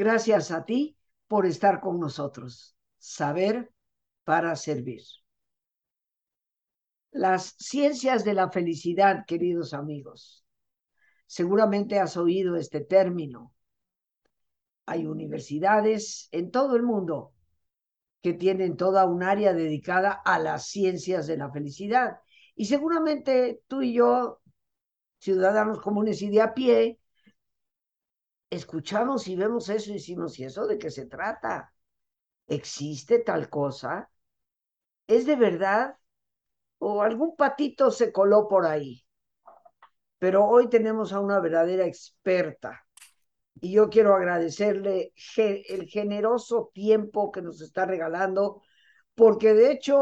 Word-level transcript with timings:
Gracias 0.00 0.50
a 0.50 0.64
ti 0.64 0.96
por 1.28 1.44
estar 1.44 1.78
con 1.82 2.00
nosotros. 2.00 2.74
Saber 2.96 3.70
para 4.24 4.56
servir. 4.56 5.02
Las 7.10 7.54
ciencias 7.58 8.24
de 8.24 8.32
la 8.32 8.50
felicidad, 8.50 9.26
queridos 9.26 9.74
amigos. 9.74 10.46
Seguramente 11.26 11.98
has 11.98 12.16
oído 12.16 12.56
este 12.56 12.80
término. 12.80 13.52
Hay 14.86 15.04
universidades 15.04 16.30
en 16.32 16.50
todo 16.50 16.76
el 16.76 16.82
mundo 16.82 17.34
que 18.22 18.32
tienen 18.32 18.78
toda 18.78 19.04
un 19.04 19.22
área 19.22 19.52
dedicada 19.52 20.12
a 20.12 20.38
las 20.38 20.66
ciencias 20.68 21.26
de 21.26 21.36
la 21.36 21.50
felicidad. 21.50 22.20
Y 22.56 22.64
seguramente 22.64 23.60
tú 23.66 23.82
y 23.82 23.92
yo, 23.92 24.40
ciudadanos 25.18 25.78
comunes 25.78 26.22
y 26.22 26.30
de 26.30 26.40
a 26.40 26.54
pie, 26.54 26.99
escuchamos 28.50 29.28
y 29.28 29.36
vemos 29.36 29.68
eso 29.68 29.90
y 29.90 29.94
decimos, 29.94 30.38
¿y 30.38 30.44
eso 30.44 30.66
de 30.66 30.78
qué 30.78 30.90
se 30.90 31.06
trata? 31.06 31.72
¿Existe 32.48 33.20
tal 33.20 33.48
cosa? 33.48 34.10
¿Es 35.06 35.26
de 35.26 35.36
verdad? 35.36 35.96
o 36.80 37.02
algún 37.02 37.36
patito 37.36 37.90
se 37.90 38.10
coló 38.12 38.48
por 38.48 38.66
ahí. 38.66 39.04
Pero 40.18 40.46
hoy 40.46 40.68
tenemos 40.68 41.12
a 41.12 41.20
una 41.20 41.40
verdadera 41.40 41.86
experta 41.86 42.86
y 43.60 43.72
yo 43.72 43.88
quiero 43.90 44.14
agradecerle 44.14 45.12
el 45.68 45.86
generoso 45.88 46.70
tiempo 46.74 47.32
que 47.32 47.42
nos 47.42 47.60
está 47.62 47.86
regalando, 47.86 48.62
porque 49.14 49.54
de 49.54 49.72
hecho 49.72 49.98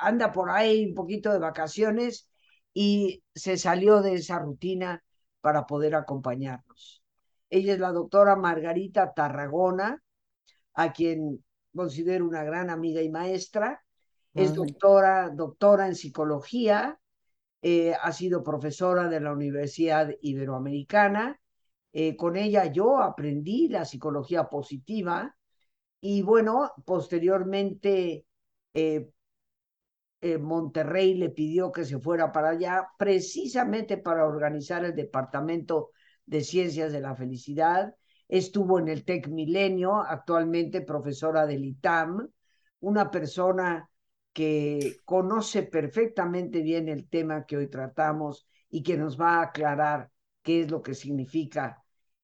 anda 0.00 0.32
por 0.32 0.50
ahí 0.50 0.86
un 0.86 0.94
poquito 0.94 1.32
de 1.32 1.38
vacaciones 1.38 2.30
y 2.74 3.22
se 3.34 3.56
salió 3.58 4.02
de 4.02 4.14
esa 4.14 4.38
rutina 4.38 5.04
para 5.40 5.66
poder 5.66 5.94
acompañarnos. 5.94 7.01
Ella 7.52 7.74
es 7.74 7.80
la 7.80 7.92
doctora 7.92 8.34
Margarita 8.34 9.12
Tarragona, 9.12 10.02
a 10.72 10.92
quien 10.94 11.44
considero 11.76 12.26
una 12.26 12.42
gran 12.44 12.70
amiga 12.70 13.02
y 13.02 13.10
maestra, 13.10 13.84
es 14.32 14.54
doctora, 14.54 15.28
doctora 15.28 15.86
en 15.86 15.94
psicología, 15.94 16.98
eh, 17.60 17.92
ha 17.92 18.10
sido 18.12 18.42
profesora 18.42 19.06
de 19.08 19.20
la 19.20 19.32
Universidad 19.32 20.10
Iberoamericana. 20.22 21.38
Eh, 21.92 22.16
con 22.16 22.36
ella 22.36 22.72
yo 22.72 23.02
aprendí 23.02 23.68
la 23.68 23.84
psicología 23.84 24.44
positiva 24.44 25.36
y 26.00 26.22
bueno, 26.22 26.72
posteriormente 26.86 28.24
eh, 28.72 29.10
Monterrey 30.40 31.12
le 31.16 31.28
pidió 31.28 31.70
que 31.70 31.84
se 31.84 31.98
fuera 31.98 32.32
para 32.32 32.50
allá 32.50 32.88
precisamente 32.96 33.98
para 33.98 34.26
organizar 34.26 34.86
el 34.86 34.94
Departamento 34.94 35.90
de 36.26 36.42
Ciencias 36.42 36.92
de 36.92 37.00
la 37.00 37.14
Felicidad. 37.14 37.94
Estuvo 38.28 38.78
en 38.78 38.88
el 38.88 39.04
TEC 39.04 39.28
Milenio, 39.28 39.96
actualmente 39.96 40.80
profesora 40.80 41.46
del 41.46 41.64
ITAM, 41.64 42.28
una 42.80 43.10
persona 43.10 43.88
que 44.32 44.96
conoce 45.04 45.64
perfectamente 45.64 46.62
bien 46.62 46.88
el 46.88 47.08
tema 47.08 47.44
que 47.44 47.56
hoy 47.56 47.68
tratamos 47.68 48.46
y 48.70 48.82
que 48.82 48.96
nos 48.96 49.20
va 49.20 49.36
a 49.36 49.42
aclarar 49.42 50.10
qué 50.42 50.62
es 50.62 50.70
lo 50.70 50.82
que 50.82 50.94
significa, 50.94 51.82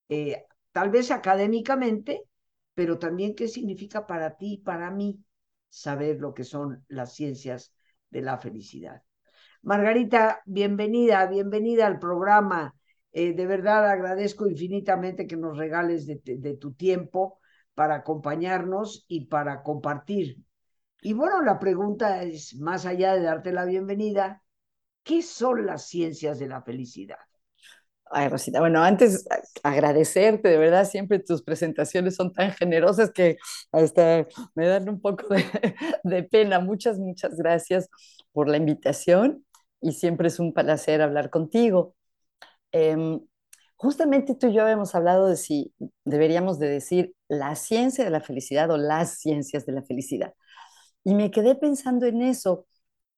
eh, 0.09 0.45
tal 0.71 0.89
vez 0.89 1.11
académicamente, 1.11 2.23
pero 2.73 2.97
también 2.97 3.35
qué 3.35 3.47
significa 3.47 4.07
para 4.07 4.35
ti 4.35 4.53
y 4.53 4.57
para 4.57 4.89
mí 4.89 5.23
saber 5.69 6.19
lo 6.19 6.33
que 6.33 6.43
son 6.43 6.83
las 6.87 7.13
ciencias 7.13 7.73
de 8.09 8.21
la 8.21 8.37
felicidad. 8.37 9.03
Margarita, 9.61 10.41
bienvenida, 10.45 11.25
bienvenida 11.27 11.85
al 11.85 11.99
programa. 11.99 12.75
Eh, 13.11 13.33
de 13.33 13.45
verdad 13.45 13.89
agradezco 13.89 14.47
infinitamente 14.47 15.27
que 15.27 15.35
nos 15.35 15.57
regales 15.57 16.05
de 16.05 16.57
tu 16.57 16.73
tiempo 16.73 17.39
para 17.73 17.95
acompañarnos 17.95 19.05
y 19.07 19.25
para 19.25 19.63
compartir 19.63 20.43
y 21.01 21.13
bueno, 21.13 21.41
la 21.41 21.59
pregunta 21.59 22.23
es, 22.23 22.55
más 22.55 22.85
allá 22.85 23.13
de 23.13 23.21
darte 23.21 23.53
la 23.53 23.63
bienvenida, 23.65 24.43
¿qué 25.03 25.21
son 25.21 25.65
las 25.65 25.87
ciencias 25.87 26.39
de 26.39 26.47
la 26.47 26.61
felicidad? 26.61 27.17
Ay, 28.11 28.27
Rosita, 28.27 28.59
bueno, 28.59 28.81
antes 28.81 29.25
agradecerte, 29.63 30.49
de 30.49 30.57
verdad, 30.57 30.85
siempre 30.85 31.19
tus 31.19 31.43
presentaciones 31.43 32.15
son 32.15 32.33
tan 32.33 32.51
generosas 32.51 33.11
que 33.11 33.37
hasta 33.71 34.27
me 34.55 34.67
dan 34.67 34.89
un 34.89 34.99
poco 34.99 35.25
de, 36.03 36.23
pena. 36.23 36.59
Muchas, 36.59 36.97
muchas 36.97 37.37
gracias 37.37 37.87
por 38.33 38.49
la 38.49 38.57
invitación 38.57 39.45
y 39.79 39.93
siempre 39.93 40.27
es 40.27 40.39
un 40.39 40.53
placer 40.53 41.01
hablar 41.01 41.29
contigo. 41.29 41.95
Em, 42.71 43.21
justamente 43.75 44.35
tú 44.35 44.47
y 44.47 44.53
yo 44.53 44.67
hemos 44.67 44.95
hablado 44.95 45.27
de 45.27 45.37
si 45.37 45.73
deberíamos 46.05 46.59
de 46.59 46.69
decir 46.69 47.15
la 47.27 47.55
ciencia 47.55 48.03
de 48.05 48.11
la 48.11 48.21
felicidad 48.21 48.69
o 48.71 48.77
las 48.77 49.19
ciencias 49.19 49.65
de 49.65 49.73
la 49.73 49.83
felicidad. 49.83 50.33
Y 51.03 51.15
me 51.15 51.31
quedé 51.31 51.55
pensando 51.55 52.05
en 52.05 52.21
eso. 52.21 52.67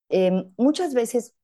Em, 0.10 0.54
muchas 0.58 0.94
veces 0.94 1.36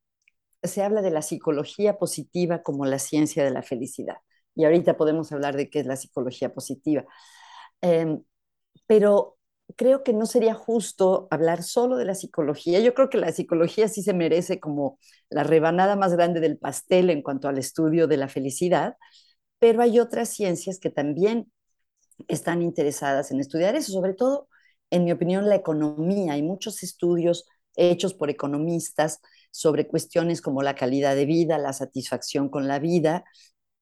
se 0.62 0.82
habla 0.82 1.02
de 1.02 1.10
la 1.10 1.22
psicología 1.22 1.98
positiva 1.98 2.62
como 2.62 2.86
la 2.86 2.98
ciencia 2.98 3.44
de 3.44 3.50
la 3.50 3.62
felicidad. 3.62 4.18
Y 4.54 4.64
ahorita 4.64 4.96
podemos 4.96 5.32
hablar 5.32 5.56
de 5.56 5.70
qué 5.70 5.80
es 5.80 5.86
la 5.86 5.96
psicología 5.96 6.52
positiva. 6.54 7.04
Em, 7.82 8.22
pero 8.86 9.37
creo 9.76 10.02
que 10.02 10.12
no 10.12 10.26
sería 10.26 10.54
justo 10.54 11.28
hablar 11.30 11.62
solo 11.62 11.96
de 11.96 12.04
la 12.04 12.14
psicología. 12.14 12.80
Yo 12.80 12.94
creo 12.94 13.10
que 13.10 13.18
la 13.18 13.32
psicología 13.32 13.88
sí 13.88 14.02
se 14.02 14.14
merece 14.14 14.60
como 14.60 14.98
la 15.30 15.44
rebanada 15.44 15.96
más 15.96 16.14
grande 16.14 16.40
del 16.40 16.58
pastel 16.58 17.10
en 17.10 17.22
cuanto 17.22 17.48
al 17.48 17.58
estudio 17.58 18.06
de 18.06 18.16
la 18.16 18.28
felicidad, 18.28 18.96
pero 19.58 19.82
hay 19.82 20.00
otras 20.00 20.30
ciencias 20.30 20.78
que 20.78 20.90
también 20.90 21.52
están 22.28 22.62
interesadas 22.62 23.30
en 23.30 23.40
estudiar 23.40 23.74
eso, 23.76 23.92
sobre 23.92 24.14
todo 24.14 24.48
en 24.90 25.04
mi 25.04 25.12
opinión, 25.12 25.48
la 25.48 25.56
economía. 25.56 26.32
Hay 26.34 26.42
muchos 26.42 26.82
estudios 26.82 27.46
hechos 27.76 28.14
por 28.14 28.30
economistas 28.30 29.20
sobre 29.50 29.86
cuestiones 29.86 30.40
como 30.42 30.62
la 30.62 30.74
calidad 30.74 31.14
de 31.14 31.26
vida, 31.26 31.58
la 31.58 31.72
satisfacción 31.72 32.48
con 32.48 32.68
la 32.68 32.78
vida 32.78 33.24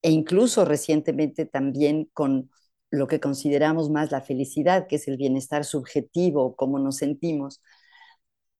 e 0.01 0.11
incluso 0.11 0.65
recientemente 0.65 1.45
también 1.45 2.09
con 2.13 2.51
lo 2.89 3.07
que 3.07 3.19
consideramos 3.19 3.89
más 3.89 4.11
la 4.11 4.21
felicidad, 4.21 4.87
que 4.87 4.97
es 4.97 5.07
el 5.07 5.17
bienestar 5.17 5.65
subjetivo, 5.65 6.55
cómo 6.55 6.79
nos 6.79 6.97
sentimos. 6.97 7.61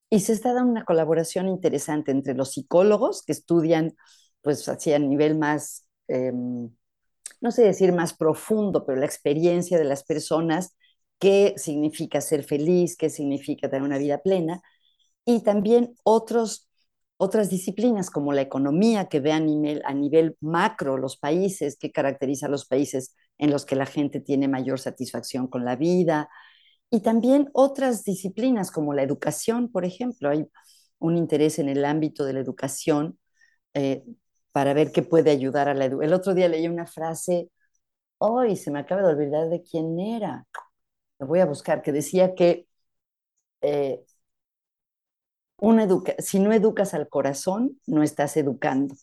Y 0.10 0.22
se 0.22 0.34
está 0.34 0.54
dando 0.54 0.72
una 0.72 0.86
colaboración 0.86 1.48
interesante 1.48 2.12
entre 2.12 2.34
los 2.34 2.52
psicólogos 2.54 3.24
que 3.24 3.34
estudian, 3.34 3.96
pues 4.42 4.68
así 4.70 4.94
a 4.94 5.00
nivel 5.00 5.38
más, 5.38 5.86
em, 6.08 6.70
no 7.42 7.52
sé 7.52 7.64
decir 7.64 7.94
más 7.94 8.14
profundo, 8.14 8.86
pero 8.86 9.00
la 9.00 9.06
experiencia 9.06 9.78
de 9.78 9.86
las 9.86 10.04
personas 10.04 10.76
qué 11.20 11.54
significa 11.58 12.22
ser 12.22 12.44
feliz, 12.44 12.96
qué 12.98 13.10
significa 13.10 13.70
tener 13.70 13.84
una 13.84 13.98
vida 13.98 14.20
plena, 14.20 14.62
y 15.26 15.44
también 15.44 15.96
otros, 16.04 16.70
otras 17.18 17.50
disciplinas 17.50 18.10
como 18.12 18.34
la 18.34 18.42
economía, 18.42 19.08
que 19.10 19.20
ve 19.20 19.32
a 19.34 19.40
nivel, 19.40 19.82
a 19.86 19.94
nivel 19.94 20.38
macro 20.42 20.98
los 20.98 21.18
países, 21.18 21.78
qué 21.80 21.92
caracteriza 21.92 22.48
a 22.48 22.50
los 22.50 22.66
países 22.68 23.16
en 23.38 23.52
los 23.52 23.66
que 23.66 23.76
la 23.76 23.86
gente 23.86 24.20
tiene 24.20 24.48
mayor 24.48 24.80
satisfacción 24.80 25.48
con 25.48 25.66
la 25.66 25.76
vida, 25.76 26.30
y 26.90 27.02
también 27.02 27.50
otras 27.54 28.04
disciplinas 28.04 28.72
como 28.72 28.94
la 28.94 29.04
educación, 29.04 29.70
por 29.72 29.86
ejemplo. 29.86 30.30
Hay 30.30 30.48
un 31.00 31.18
interés 31.18 31.60
en 31.60 31.70
el 31.70 31.86
ámbito 31.86 32.26
de 32.26 32.34
la 32.34 32.40
educación 32.40 33.20
eh, 33.74 34.04
para 34.52 34.74
ver 34.74 34.92
qué 34.92 35.04
puede 35.04 35.32
ayudar 35.32 35.70
a 35.70 35.74
la 35.74 35.86
educación. 35.86 36.10
El 36.10 36.14
otro 36.14 36.34
día 36.34 36.48
leí 36.50 36.68
una 36.68 36.88
frase, 36.88 37.52
hoy 38.20 38.56
se 38.58 38.72
me 38.72 38.80
acaba 38.80 39.02
de 39.04 39.10
olvidar 39.10 39.50
de 39.50 39.64
quién 39.64 40.00
era, 40.00 40.48
lo 41.20 41.28
voy 41.28 41.40
a 41.42 41.46
buscar, 41.46 41.82
que 41.82 41.92
decía 41.92 42.36
que 42.36 42.68
eh, 43.62 44.04
si 46.20 46.40
no 46.40 46.54
educas 46.54 46.94
al 46.94 47.10
corazón, 47.10 47.80
no 47.88 48.04
estás 48.04 48.38
educando. 48.38 48.96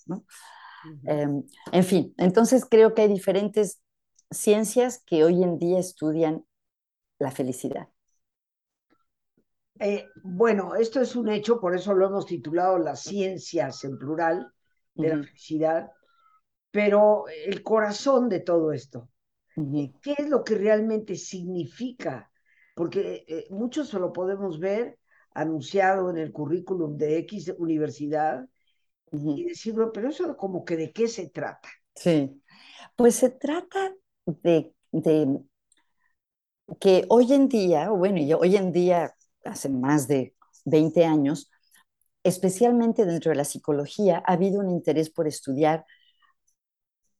Em, 1.06 1.42
en 1.72 1.84
fin, 1.84 2.14
entonces 2.18 2.64
creo 2.68 2.94
que 2.94 3.02
hay 3.02 3.08
diferentes 3.08 3.80
ciencias 4.30 5.02
que 5.04 5.24
hoy 5.24 5.42
en 5.42 5.58
día 5.58 5.78
estudian 5.78 6.44
la 7.18 7.30
felicidad. 7.30 7.88
Eh, 9.80 10.06
bueno, 10.22 10.74
esto 10.76 11.00
es 11.00 11.16
un 11.16 11.28
hecho, 11.28 11.60
por 11.60 11.74
eso 11.74 11.94
lo 11.94 12.06
hemos 12.06 12.26
titulado 12.26 12.78
las 12.78 13.02
ciencias 13.02 13.82
en 13.84 13.98
plural 13.98 14.52
de 14.94 15.08
la 15.08 15.22
felicidad, 15.24 15.90
pero 16.70 17.24
el 17.28 17.62
corazón 17.62 18.28
de 18.28 18.40
todo 18.40 18.72
esto, 18.72 19.08
¿Qué 20.02 20.16
es 20.18 20.28
lo 20.28 20.42
que 20.42 20.56
realmente 20.56 21.14
significa? 21.14 22.30
Porque 22.74 23.24
eh, 23.28 23.46
muchos 23.50 23.88
se 23.88 24.00
lo 24.00 24.12
podemos 24.12 24.58
ver 24.58 24.98
anunciado 25.32 26.10
en 26.10 26.18
el 26.18 26.32
currículum 26.32 26.96
de 26.96 27.18
X 27.18 27.54
universidad 27.58 28.48
y 29.12 29.44
decirlo, 29.44 29.92
pero 29.92 30.08
eso 30.08 30.36
como 30.36 30.64
que 30.64 30.76
de 30.76 30.92
qué 30.92 31.06
se 31.06 31.30
trata. 31.30 31.68
Sí, 31.94 32.42
pues 32.96 33.14
se 33.14 33.30
trata 33.30 33.94
de, 34.26 34.72
que 36.80 37.04
hoy 37.08 37.32
en 37.32 37.48
día, 37.48 37.90
bueno, 37.90 38.18
y 38.18 38.32
hoy 38.32 38.56
en 38.56 38.72
día, 38.72 39.14
hace 39.44 39.68
más 39.68 40.08
de 40.08 40.34
20 40.64 41.04
años, 41.04 41.50
especialmente 42.22 43.04
dentro 43.04 43.30
de 43.30 43.36
la 43.36 43.44
psicología, 43.44 44.22
ha 44.26 44.32
habido 44.34 44.60
un 44.60 44.70
interés 44.70 45.10
por 45.10 45.26
estudiar 45.26 45.84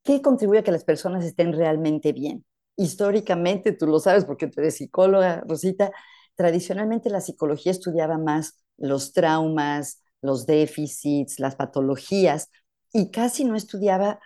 ¿Qué 0.03 0.21
contribuye 0.21 0.61
a 0.61 0.63
que 0.63 0.71
las 0.71 0.85
personas 0.85 1.25
estén 1.25 1.53
realmente 1.55 2.13
bien? 2.13 2.45
históricamente, 2.77 3.73
tú 3.73 3.87
lo 3.87 4.01
sabes 4.01 4.25
porque 4.25 4.49
tú 4.49 4.61
eres 4.61 4.77
psicóloga, 4.77 5.43
Rosita, 5.47 5.93
tradicionalmente 6.35 7.11
la 7.11 7.21
psicología 7.21 7.73
estudiaba 7.73 8.19
más 8.19 8.65
los 8.77 9.13
traumas, 9.13 10.03
los 10.21 10.47
déficits, 10.47 11.39
las 11.39 11.57
patologías, 11.57 12.51
y 12.93 13.11
casi 13.11 13.45
no 13.45 13.57
estudiaba 13.57 14.21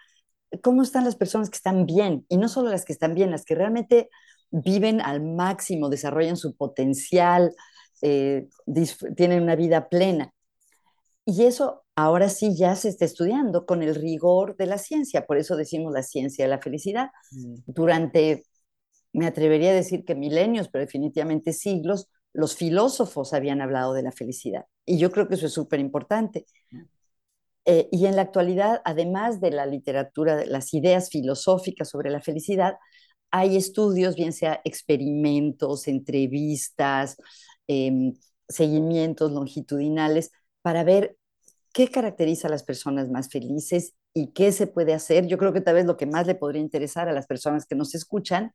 cómo 0.63 0.83
están 0.83 1.05
las 1.05 1.17
personas 1.17 1.51
que 1.51 1.57
están 1.57 1.87
bien, 1.87 2.25
y 2.29 2.37
no 2.37 2.49
solo 2.49 2.71
las 2.71 2.85
que 2.85 2.93
están 2.93 3.15
bien, 3.15 3.31
las 3.31 3.45
que 3.45 3.55
realmente 3.55 4.11
viven 4.51 5.01
al 5.01 5.23
máximo, 5.23 5.89
desarrollan 5.89 6.37
su 6.37 6.57
potencial, 6.57 7.55
eh, 8.03 8.49
tienen 9.17 9.43
una 9.43 9.57
vida 9.57 9.89
plena. 9.89 10.33
Y 11.25 11.45
eso 11.45 11.85
ahora 11.95 12.31
sí 12.31 12.57
ya 12.57 12.75
se 12.75 12.89
está 12.89 13.05
estudiando 13.05 13.67
con 13.67 13.83
el 13.83 13.95
rigor 13.95 14.57
de 14.57 14.67
la 14.67 14.79
ciencia, 14.79 15.27
por 15.27 15.37
eso 15.37 15.57
decimos 15.57 15.93
la 15.93 16.03
ciencia 16.03 16.45
de 16.45 16.51
la 16.51 16.61
felicidad. 16.61 17.11
Mm. 17.33 17.55
Durante, 17.67 18.45
me 19.13 19.27
atrevería 19.27 19.71
a 19.71 19.75
decir 19.75 20.05
que 20.05 20.15
milenios, 20.15 20.69
pero 20.69 20.85
definitivamente 20.85 21.53
siglos, 21.53 22.09
los 22.33 22.57
filósofos 22.57 23.35
habían 23.35 23.61
hablado 23.61 23.93
de 23.95 24.03
la 24.03 24.13
felicidad. 24.13 24.67
Y 24.87 24.99
yo 24.99 25.11
creo 25.11 25.29
que 25.29 25.35
eso 25.35 25.47
es 25.47 25.53
súper 25.53 25.81
importante. 25.81 26.47
Eh, 27.65 27.89
y 27.93 28.07
en 28.07 28.17
la 28.17 28.23
actualidad, 28.23 28.81
además 28.85 29.41
de 29.41 29.51
la 29.51 29.67
literatura, 29.67 30.37
de 30.37 30.47
las 30.47 30.73
ideas 30.75 31.11
filosóficas 31.11 31.91
sobre 31.91 32.11
la 32.11 32.21
felicidad, 32.21 32.77
hay 33.31 33.57
estudios, 33.57 34.17
bien 34.17 34.33
sea 34.33 34.61
experimentos, 34.65 35.87
entrevistas, 35.89 37.17
em, 37.67 38.15
seguimientos 38.49 39.33
longitudinales, 39.33 40.33
para 40.63 40.83
ver 40.85 41.17
qué 41.73 41.89
caracteriza 41.91 42.49
a 42.49 42.51
las 42.51 42.65
personas 42.65 43.09
más 43.11 43.29
felices 43.31 43.95
y 44.15 44.33
qué 44.33 44.53
se 44.53 44.67
puede 44.67 44.95
hacer. 44.95 45.27
Yo 45.27 45.39
creo 45.39 45.53
que 45.53 45.61
tal 45.61 45.75
vez 45.77 45.87
lo 45.87 45.97
que 45.97 46.07
más 46.07 46.27
le 46.27 46.35
podría 46.35 46.63
interesar 46.63 47.09
a 47.09 47.13
las 47.13 47.27
personas 47.27 47.67
que 47.67 47.75
nos 47.77 47.95
escuchan 47.95 48.53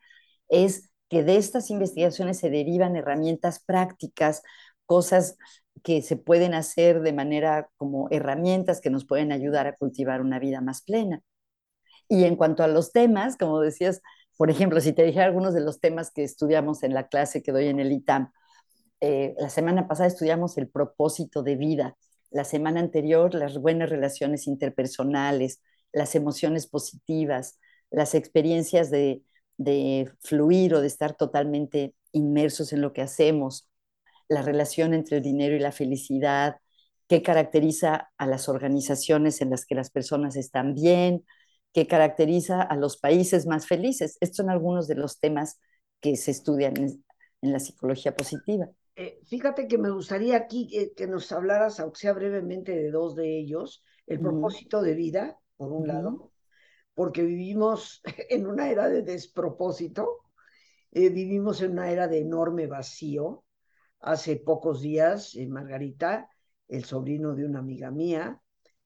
es 0.50 0.90
que 1.10 1.24
de 1.24 1.38
estas 1.38 1.70
investigaciones 1.70 2.40
se 2.40 2.50
derivan 2.50 2.96
herramientas 2.96 3.60
prácticas, 3.64 4.42
cosas 4.86 5.38
que 5.84 6.02
se 6.02 6.16
pueden 6.18 6.54
hacer 6.54 7.02
de 7.02 7.14
manera 7.14 7.70
como 7.78 8.08
herramientas 8.10 8.82
que 8.82 8.90
nos 8.90 9.06
pueden 9.06 9.32
ayudar 9.32 9.68
a 9.68 9.76
cultivar 9.76 10.22
una 10.22 10.40
vida 10.40 10.62
más 10.62 10.82
plena. 10.82 11.22
Y 12.08 12.26
en 12.26 12.36
cuanto 12.36 12.64
a 12.64 12.68
los 12.68 12.92
temas, 12.92 13.38
como 13.38 13.60
decías, 13.60 14.02
por 14.38 14.50
ejemplo, 14.50 14.82
si 14.82 14.94
te 14.94 15.04
dije 15.04 15.22
algunos 15.22 15.54
de 15.54 15.62
los 15.62 15.80
temas 15.80 16.12
que 16.12 16.24
estudiamos 16.24 16.84
en 16.84 16.94
la 16.94 17.08
clase 17.08 17.44
que 17.44 17.52
doy 17.52 17.68
en 17.68 17.80
el 17.80 17.92
ITAM, 17.92 18.32
eh, 19.02 19.36
la 19.38 19.50
semana 19.50 19.88
pasada 19.88 20.08
estudiamos 20.08 20.58
el 20.58 20.70
propósito 20.70 21.44
de 21.44 21.56
vida, 21.56 21.98
la 22.32 22.46
semana 22.46 22.80
anterior 22.80 23.36
las 23.36 23.58
buenas 23.58 23.90
relaciones 23.90 24.48
interpersonales, 24.48 25.62
las 25.92 26.16
emociones 26.16 26.68
positivas, 26.68 27.60
las 27.92 28.16
experiencias 28.16 28.90
de, 28.90 29.24
de 29.58 30.12
fluir 30.22 30.74
o 30.74 30.82
de 30.82 30.88
estar 30.88 31.16
totalmente 31.16 31.96
inmersos 32.12 32.74
en 32.74 32.82
lo 32.82 32.94
que 32.94 33.02
hacemos, 33.02 33.70
la 34.28 34.42
relación 34.42 34.94
entre 34.94 35.18
el 35.18 35.24
dinero 35.24 35.56
y 35.56 35.60
la 35.60 35.72
felicidad, 35.72 36.58
qué 37.08 37.22
caracteriza 37.22 38.12
a 38.18 38.28
las 38.28 38.50
organizaciones 38.50 39.42
en 39.42 39.50
las 39.50 39.66
que 39.66 39.76
las 39.76 39.90
personas 39.90 40.36
están 40.36 40.74
bien, 40.74 41.26
qué 41.74 41.88
caracteriza 41.88 42.62
a 42.62 42.76
los 42.76 42.98
países 42.98 43.46
más 43.46 43.68
felices. 43.68 44.18
Estos 44.22 44.38
son 44.38 44.50
algunos 44.50 44.88
de 44.88 44.96
los 44.96 45.20
temas 45.20 45.60
que 46.00 46.16
se 46.16 46.32
estudian 46.32 46.74
en, 46.78 47.04
la 47.42 47.60
psicología 47.60 48.16
positiva. 48.16 48.70
Eh, 48.96 49.20
fíjate 49.26 49.68
que 49.68 49.78
me 49.78 49.90
gustaría 49.90 50.38
aquí 50.38 50.94
que 50.96 51.08
nos 51.08 51.32
hablaras, 51.32 51.80
aunque 51.80 52.00
sea 52.00 52.14
brevemente, 52.14 52.74
de 52.74 52.90
dos 52.90 53.16
de 53.16 53.38
ellos. 53.38 53.84
El 54.08 54.20
propósito 54.20 54.82
de 54.82 54.94
vida, 54.94 55.38
por 55.58 55.72
un 55.72 55.88
lado, 55.88 56.32
porque 56.94 57.24
vivimos 57.24 58.02
en 58.30 58.48
una 58.48 58.70
era 58.70 58.90
de 58.90 59.02
despropósito, 59.02 60.24
eh, 60.92 61.10
vivimos 61.10 61.62
en 61.62 61.72
una 61.72 61.92
era 61.92 62.08
de 62.08 62.20
enorme 62.20 62.68
vacío. 62.68 63.44
Hace 64.04 64.36
pocos 64.36 64.82
días, 64.82 65.36
eh, 65.36 65.48
Margarita, 65.48 66.30
el 66.68 66.86
sobrino 66.86 67.34
de 67.34 67.46
una 67.46 67.60
amiga 67.60 67.90
mía, 67.90 68.40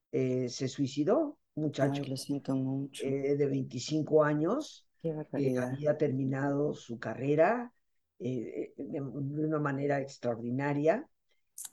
se 0.10 0.68
suicidó 0.68 1.38
muchacho 1.58 2.04
eh, 2.04 3.36
de 3.36 3.46
25 3.46 4.24
años, 4.24 4.88
que 5.02 5.58
había 5.58 5.98
terminado 5.98 6.74
su 6.74 7.00
carrera 7.00 7.72
eh, 8.20 8.74
de, 8.78 9.02
una 9.02 9.60
manera 9.60 10.00
extraordinaria 10.00 11.08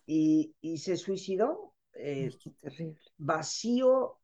y, 0.06 0.54
se 0.78 0.96
suicidó 0.96 1.74
eh, 1.94 2.30
vacío 3.16 4.18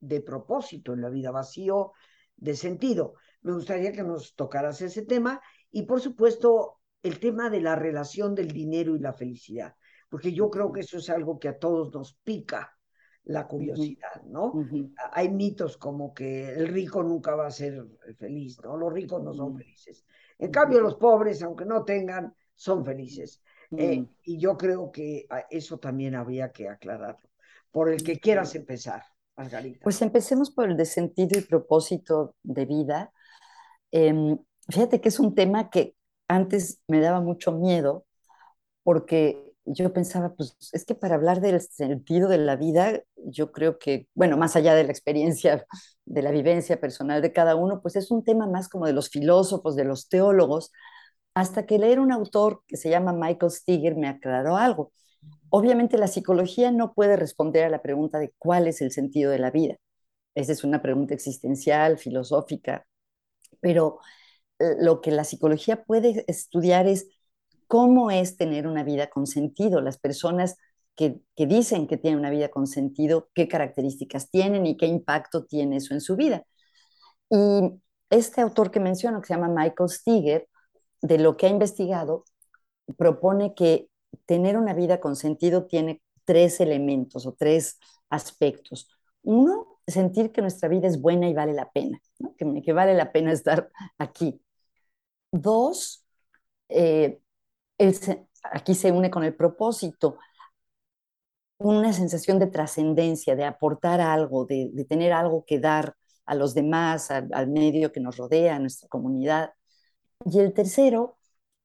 de 0.00 0.20
propósito 0.20 0.92
en 0.94 1.02
la 1.02 1.10
vida, 1.10 1.30
vacío 1.30 1.92
de 2.36 2.56
sentido. 2.56 3.14
Me 3.42 3.52
gustaría 3.52 3.92
que 3.92 4.02
nos 4.02 4.34
tocaras 4.34 4.80
ese 4.80 5.02
tema 5.02 5.40
y 5.70 5.82
por 5.82 6.00
supuesto 6.00 6.80
el 7.02 7.18
tema 7.18 7.50
de 7.50 7.60
la 7.60 7.76
relación 7.76 8.34
del 8.34 8.48
dinero 8.48 8.94
y 8.96 9.00
la 9.00 9.12
felicidad, 9.12 9.74
porque 10.08 10.32
yo 10.32 10.50
creo 10.50 10.72
que 10.72 10.80
eso 10.80 10.98
es 10.98 11.10
algo 11.10 11.38
que 11.38 11.48
a 11.48 11.58
todos 11.58 11.92
nos 11.92 12.14
pica 12.22 12.76
la 13.24 13.46
curiosidad, 13.46 14.22
¿no? 14.26 14.52
Hay 15.12 15.30
mitos 15.30 15.76
como 15.76 16.12
que 16.12 16.48
el 16.50 16.68
rico 16.68 17.02
nunca 17.02 17.34
va 17.34 17.46
a 17.46 17.50
ser 17.50 17.84
feliz, 18.18 18.58
¿no? 18.62 18.76
Los 18.76 18.92
ricos 18.92 19.22
no 19.22 19.32
son 19.32 19.56
felices. 19.56 20.04
En 20.38 20.50
cambio, 20.50 20.80
los 20.80 20.96
pobres, 20.96 21.42
aunque 21.42 21.64
no 21.64 21.84
tengan, 21.84 22.34
son 22.54 22.84
felices. 22.84 23.42
Eh, 23.76 24.04
y 24.24 24.38
yo 24.38 24.56
creo 24.56 24.90
que 24.90 25.26
eso 25.50 25.78
también 25.78 26.14
habría 26.14 26.50
que 26.50 26.68
aclararlo. 26.68 27.30
Por 27.70 27.88
el 27.88 28.02
que 28.02 28.18
quieras 28.18 28.54
empezar, 28.54 29.02
Margarita. 29.36 29.80
Pues 29.82 30.02
empecemos 30.02 30.50
por 30.50 30.68
el 30.68 30.76
de 30.76 30.84
sentido 30.84 31.38
y 31.38 31.42
propósito 31.42 32.34
de 32.42 32.66
vida. 32.66 33.12
Em, 33.90 34.36
fíjate 34.68 35.00
que 35.00 35.08
es 35.08 35.18
un 35.18 35.34
tema 35.34 35.70
que 35.70 35.96
antes 36.34 36.80
me 36.88 37.00
daba 37.00 37.20
mucho 37.20 37.52
miedo 37.52 38.04
porque 38.82 39.52
yo 39.64 39.92
pensaba, 39.92 40.34
pues 40.34 40.56
es 40.72 40.84
que 40.84 40.94
para 40.94 41.14
hablar 41.14 41.40
del 41.40 41.60
sentido 41.60 42.28
de 42.28 42.38
la 42.38 42.56
vida, 42.56 43.00
yo 43.16 43.52
creo 43.52 43.78
que, 43.78 44.08
bueno, 44.14 44.36
más 44.36 44.56
allá 44.56 44.74
de 44.74 44.84
la 44.84 44.90
experiencia, 44.90 45.66
de 46.04 46.22
la 46.22 46.32
vivencia 46.32 46.80
personal 46.80 47.22
de 47.22 47.32
cada 47.32 47.54
uno, 47.56 47.80
pues 47.80 47.96
es 47.96 48.10
un 48.10 48.24
tema 48.24 48.46
más 48.46 48.68
como 48.68 48.86
de 48.86 48.92
los 48.92 49.10
filósofos, 49.10 49.76
de 49.76 49.84
los 49.84 50.08
teólogos, 50.08 50.72
hasta 51.34 51.66
que 51.66 51.78
leer 51.78 52.00
un 52.00 52.12
autor 52.12 52.62
que 52.66 52.76
se 52.76 52.90
llama 52.90 53.12
Michael 53.12 53.52
Stiger 53.52 53.96
me 53.96 54.08
aclaró 54.08 54.56
algo. 54.56 54.92
Obviamente 55.50 55.98
la 55.98 56.08
psicología 56.08 56.72
no 56.72 56.94
puede 56.94 57.16
responder 57.16 57.64
a 57.64 57.70
la 57.70 57.82
pregunta 57.82 58.18
de 58.18 58.34
cuál 58.38 58.66
es 58.68 58.80
el 58.82 58.90
sentido 58.92 59.30
de 59.30 59.38
la 59.38 59.50
vida. 59.50 59.76
Esa 60.34 60.52
es 60.52 60.64
una 60.64 60.82
pregunta 60.82 61.14
existencial, 61.14 61.98
filosófica, 61.98 62.86
pero 63.60 64.00
lo 64.80 65.00
que 65.00 65.10
la 65.10 65.24
psicología 65.24 65.84
puede 65.84 66.24
estudiar 66.28 66.86
es 66.86 67.08
cómo 67.66 68.10
es 68.10 68.36
tener 68.36 68.66
una 68.66 68.84
vida 68.84 69.08
con 69.08 69.26
sentido. 69.26 69.80
Las 69.80 69.98
personas 69.98 70.56
que, 70.94 71.20
dicen 71.36 71.86
que 71.86 71.96
tienen 71.96 72.20
una 72.20 72.30
vida 72.30 72.48
con 72.50 72.66
sentido, 72.66 73.28
qué 73.34 73.48
características 73.48 74.30
tienen 74.30 74.66
y 74.66 74.76
qué 74.76 74.86
impacto 74.86 75.44
tiene 75.44 75.76
eso 75.76 75.94
en 75.94 76.00
su 76.00 76.16
vida. 76.16 76.44
Y 77.30 77.80
este 78.10 78.40
autor 78.40 78.70
que 78.70 78.80
menciono, 78.80 79.20
que 79.20 79.28
se 79.28 79.34
llama 79.34 79.48
Michael 79.48 79.88
Stiger, 79.88 80.48
de 81.00 81.18
lo 81.18 81.36
que 81.36 81.46
ha 81.46 81.48
investigado, 81.48 82.24
propone 82.96 83.54
que 83.54 83.88
tener 84.26 84.56
una 84.58 84.74
vida 84.74 85.00
con 85.00 85.16
sentido 85.16 85.66
tiene 85.66 86.02
tres 86.24 86.60
elementos 86.60 87.26
o 87.26 87.32
tres 87.32 87.78
aspectos. 88.10 88.88
Uno, 89.22 89.80
sentir 89.86 90.30
que 90.30 90.42
nuestra 90.42 90.68
vida 90.68 90.88
es 90.88 91.00
buena 91.00 91.28
y 91.28 91.34
vale 91.34 91.54
la 91.54 91.70
pena, 91.70 92.00
que, 92.36 92.62
que, 92.62 92.72
vale 92.72 92.94
la 92.94 93.12
pena 93.12 93.32
estar 93.32 93.70
aquí. 93.98 94.40
Dos, 95.32 96.04
eh, 96.68 97.20
aquí 98.52 98.74
se 98.74 98.92
une 98.92 99.10
con 99.10 99.24
el 99.24 99.34
propósito, 99.34 100.18
una 101.58 101.92
sensación 101.92 102.38
de 102.38 102.48
trascendencia, 102.48 103.36
de 103.36 103.44
aportar 103.44 104.00
algo, 104.00 104.44
de, 104.46 104.70
tener 104.88 105.12
algo 105.12 105.44
que 105.46 105.58
dar 105.58 105.96
a 106.26 106.34
los 106.34 106.54
demás, 106.54 107.10
al, 107.10 107.48
medio 107.48 107.92
que 107.92 108.00
nos 108.00 108.16
rodea, 108.16 108.56
a 108.56 108.58
nuestra 108.58 108.88
comunidad. 108.88 109.52
Y 110.24 110.40
el 110.40 110.52
tercero, 110.52 111.18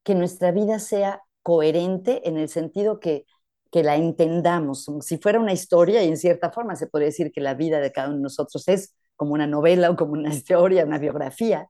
que 0.03 0.15
nuestra 0.15 0.51
vida 0.51 0.79
sea 0.79 1.23
coherente 1.43 2.27
en 2.27 2.37
el 2.37 2.49
sentido 2.49 2.99
que, 2.99 3.25
que 3.71 3.83
la 3.83 3.95
entendamos, 3.97 4.85
como 4.85 5.01
si 5.01 5.17
fuera 5.17 5.39
una 5.39 5.53
historia 5.53 6.03
y 6.03 6.07
en 6.07 6.17
cierta 6.17 6.51
forma 6.51 6.75
se 6.75 6.87
puede 6.87 7.05
decir 7.05 7.31
que 7.31 7.41
la 7.41 7.53
vida 7.53 7.79
de 7.79 7.91
cada 7.91 8.07
uno 8.07 8.17
de 8.17 8.23
nosotros 8.23 8.67
es 8.67 8.95
como 9.15 9.33
una 9.33 9.47
novela 9.47 9.89
o 9.91 9.95
como 9.95 10.13
una 10.13 10.29
historia, 10.33 10.85
una 10.85 10.99
biografía, 10.99 11.67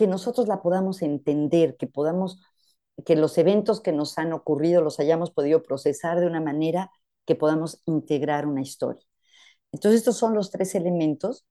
que 0.00 0.06
nosotros 0.06 0.48
la 0.48 0.62
podamos 0.62 1.02
entender, 1.02 1.76
que 1.76 1.86
podamos 1.86 2.40
que 3.04 3.16
los 3.16 3.36
eventos 3.36 3.82
que 3.82 3.92
nos 3.92 4.16
han 4.16 4.32
ocurrido 4.32 4.80
los 4.80 4.98
hayamos 4.98 5.30
podido 5.30 5.62
procesar 5.62 6.20
de 6.20 6.26
una 6.26 6.40
manera 6.40 6.90
que 7.26 7.34
podamos 7.34 7.82
integrar 7.84 8.46
una 8.46 8.62
historia. 8.62 9.02
Entonces, 9.72 9.98
estos 10.00 10.16
son 10.16 10.34
los 10.34 10.50
tres 10.50 10.74
elementos 10.74 11.44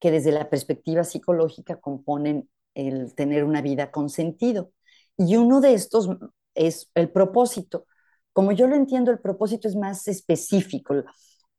que 0.00 0.10
desde 0.10 0.32
la 0.32 0.50
perspectiva 0.50 1.04
psicológica 1.04 1.76
componen 1.80 2.50
el 2.74 3.14
tener 3.14 3.44
una 3.44 3.62
vida 3.62 3.92
con 3.92 4.10
sentido. 4.10 4.72
Y 5.16 5.36
uno 5.36 5.60
de 5.60 5.74
estos 5.74 6.08
es 6.56 6.90
el 6.96 7.08
propósito. 7.08 7.86
Como 8.32 8.50
yo 8.50 8.66
lo 8.66 8.74
entiendo, 8.74 9.12
el 9.12 9.20
propósito 9.20 9.68
es 9.68 9.76
más 9.76 10.08
específico. 10.08 11.04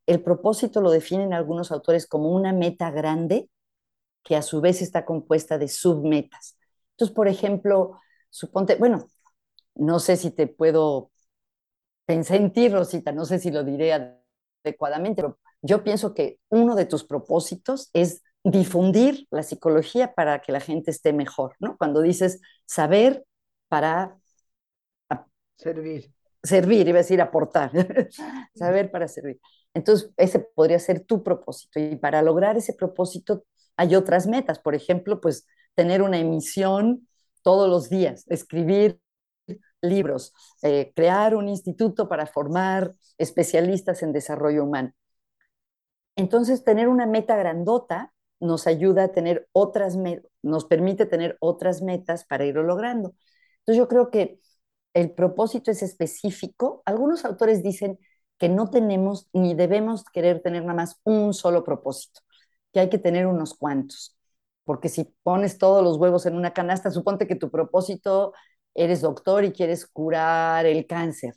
El 0.04 0.22
propósito 0.22 0.82
lo 0.82 0.90
definen 0.90 1.32
algunos 1.32 1.72
autores 1.72 2.06
como 2.06 2.32
una 2.32 2.52
meta 2.52 2.90
grande 2.90 3.48
que 4.24 4.36
a 4.36 4.42
su 4.42 4.60
vez 4.60 4.82
está 4.82 5.04
compuesta 5.04 5.58
de 5.58 5.68
submetas. 5.68 6.56
Entonces, 6.92 7.14
por 7.14 7.28
ejemplo, 7.28 8.00
suponte, 8.30 8.76
bueno, 8.76 9.10
no 9.74 10.00
sé 10.00 10.16
si 10.16 10.30
te 10.30 10.46
puedo 10.46 11.12
pensé 12.06 12.36
en 12.36 12.52
ti, 12.52 12.68
Rosita, 12.68 13.12
no 13.12 13.24
sé 13.24 13.38
si 13.38 13.50
lo 13.50 13.64
diré 13.64 13.92
adecuadamente, 14.62 15.22
pero 15.22 15.38
yo 15.62 15.82
pienso 15.82 16.14
que 16.14 16.38
uno 16.50 16.74
de 16.74 16.86
tus 16.86 17.04
propósitos 17.04 17.90
es 17.92 18.22
difundir 18.42 19.26
la 19.30 19.42
psicología 19.42 20.14
para 20.14 20.42
que 20.42 20.52
la 20.52 20.60
gente 20.60 20.90
esté 20.90 21.12
mejor, 21.12 21.56
¿no? 21.60 21.76
Cuando 21.78 22.02
dices 22.02 22.40
saber 22.66 23.24
para 23.68 24.18
servir. 25.56 26.12
Servir, 26.42 26.86
iba 26.86 26.98
a 26.98 27.02
decir 27.02 27.22
aportar, 27.22 27.70
saber 28.54 28.90
para 28.90 29.08
servir. 29.08 29.40
Entonces, 29.72 30.10
ese 30.18 30.40
podría 30.40 30.78
ser 30.78 31.00
tu 31.06 31.22
propósito. 31.22 31.80
Y 31.80 31.96
para 31.96 32.20
lograr 32.20 32.58
ese 32.58 32.74
propósito 32.74 33.44
hay 33.76 33.96
otras 33.96 34.26
metas. 34.26 34.58
Por 34.58 34.74
ejemplo, 34.74 35.20
pues 35.20 35.46
tener 35.74 36.02
una 36.02 36.18
emisión 36.18 37.08
todos 37.42 37.68
los 37.68 37.88
días, 37.90 38.24
escribir 38.28 39.00
libros, 39.82 40.32
eh, 40.62 40.92
crear 40.94 41.34
un 41.34 41.48
instituto 41.48 42.08
para 42.08 42.26
formar 42.26 42.94
especialistas 43.18 44.02
en 44.02 44.12
desarrollo 44.12 44.64
humano. 44.64 44.92
Entonces, 46.16 46.64
tener 46.64 46.88
una 46.88 47.06
meta 47.06 47.36
grandota 47.36 48.12
nos 48.40 48.66
ayuda 48.66 49.04
a 49.04 49.12
tener 49.12 49.48
otras, 49.52 49.96
nos 50.42 50.64
permite 50.64 51.06
tener 51.06 51.36
otras 51.40 51.82
metas 51.82 52.24
para 52.24 52.44
irlo 52.44 52.62
logrando. 52.62 53.14
Entonces, 53.60 53.78
yo 53.78 53.88
creo 53.88 54.10
que 54.10 54.40
el 54.94 55.12
propósito 55.12 55.70
es 55.70 55.82
específico. 55.82 56.82
Algunos 56.86 57.24
autores 57.24 57.62
dicen 57.62 57.98
que 58.38 58.48
no 58.48 58.70
tenemos 58.70 59.28
ni 59.32 59.54
debemos 59.54 60.04
querer 60.04 60.40
tener 60.42 60.62
nada 60.62 60.74
más 60.74 61.00
un 61.04 61.34
solo 61.34 61.64
propósito, 61.64 62.20
que 62.74 62.80
hay 62.80 62.90
que 62.90 62.98
tener 62.98 63.26
unos 63.26 63.54
cuantos. 63.54 64.16
Porque 64.64 64.88
si 64.90 65.04
pones 65.22 65.58
todos 65.58 65.82
los 65.84 65.98
huevos 65.98 66.26
en 66.26 66.36
una 66.36 66.52
canasta, 66.52 66.90
suponte 66.90 67.26
que 67.28 67.36
tu 67.36 67.50
propósito 67.50 68.34
eres 68.74 69.00
doctor 69.02 69.44
y 69.44 69.52
quieres 69.52 69.86
curar 69.86 70.66
el 70.66 70.86
cáncer. 70.86 71.34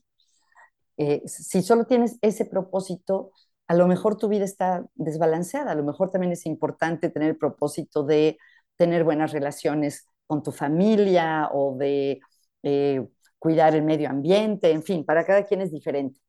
Eh, 0.97 1.21
si 1.27 1.61
solo 1.61 1.85
tienes 1.85 2.17
ese 2.21 2.45
propósito, 2.45 3.31
a 3.67 3.75
lo 3.75 3.87
mejor 3.87 4.17
tu 4.17 4.27
vida 4.29 4.45
está 4.45 4.85
desbalanceada, 4.95 5.71
a 5.71 5.75
lo 5.75 5.83
mejor 5.83 6.09
también 6.09 6.33
es 6.33 6.45
importante 6.45 7.09
tener 7.09 7.29
el 7.31 7.37
propósito 7.37 8.03
de 8.03 8.37
tener 8.77 9.03
buenas 9.03 9.31
relaciones 9.31 10.07
con 10.25 10.43
tu 10.43 10.51
familia 10.51 11.49
o 11.53 11.75
de 11.77 12.19
eh, 12.63 13.07
cuidar 13.39 13.75
el 13.75 13.83
medio 13.83 14.09
ambiente, 14.09 14.71
en 14.71 14.83
fin, 14.83 15.05
para 15.05 15.25
cada 15.25 15.43
quien 15.45 15.61
es 15.61 15.71
diferente. 15.71 16.19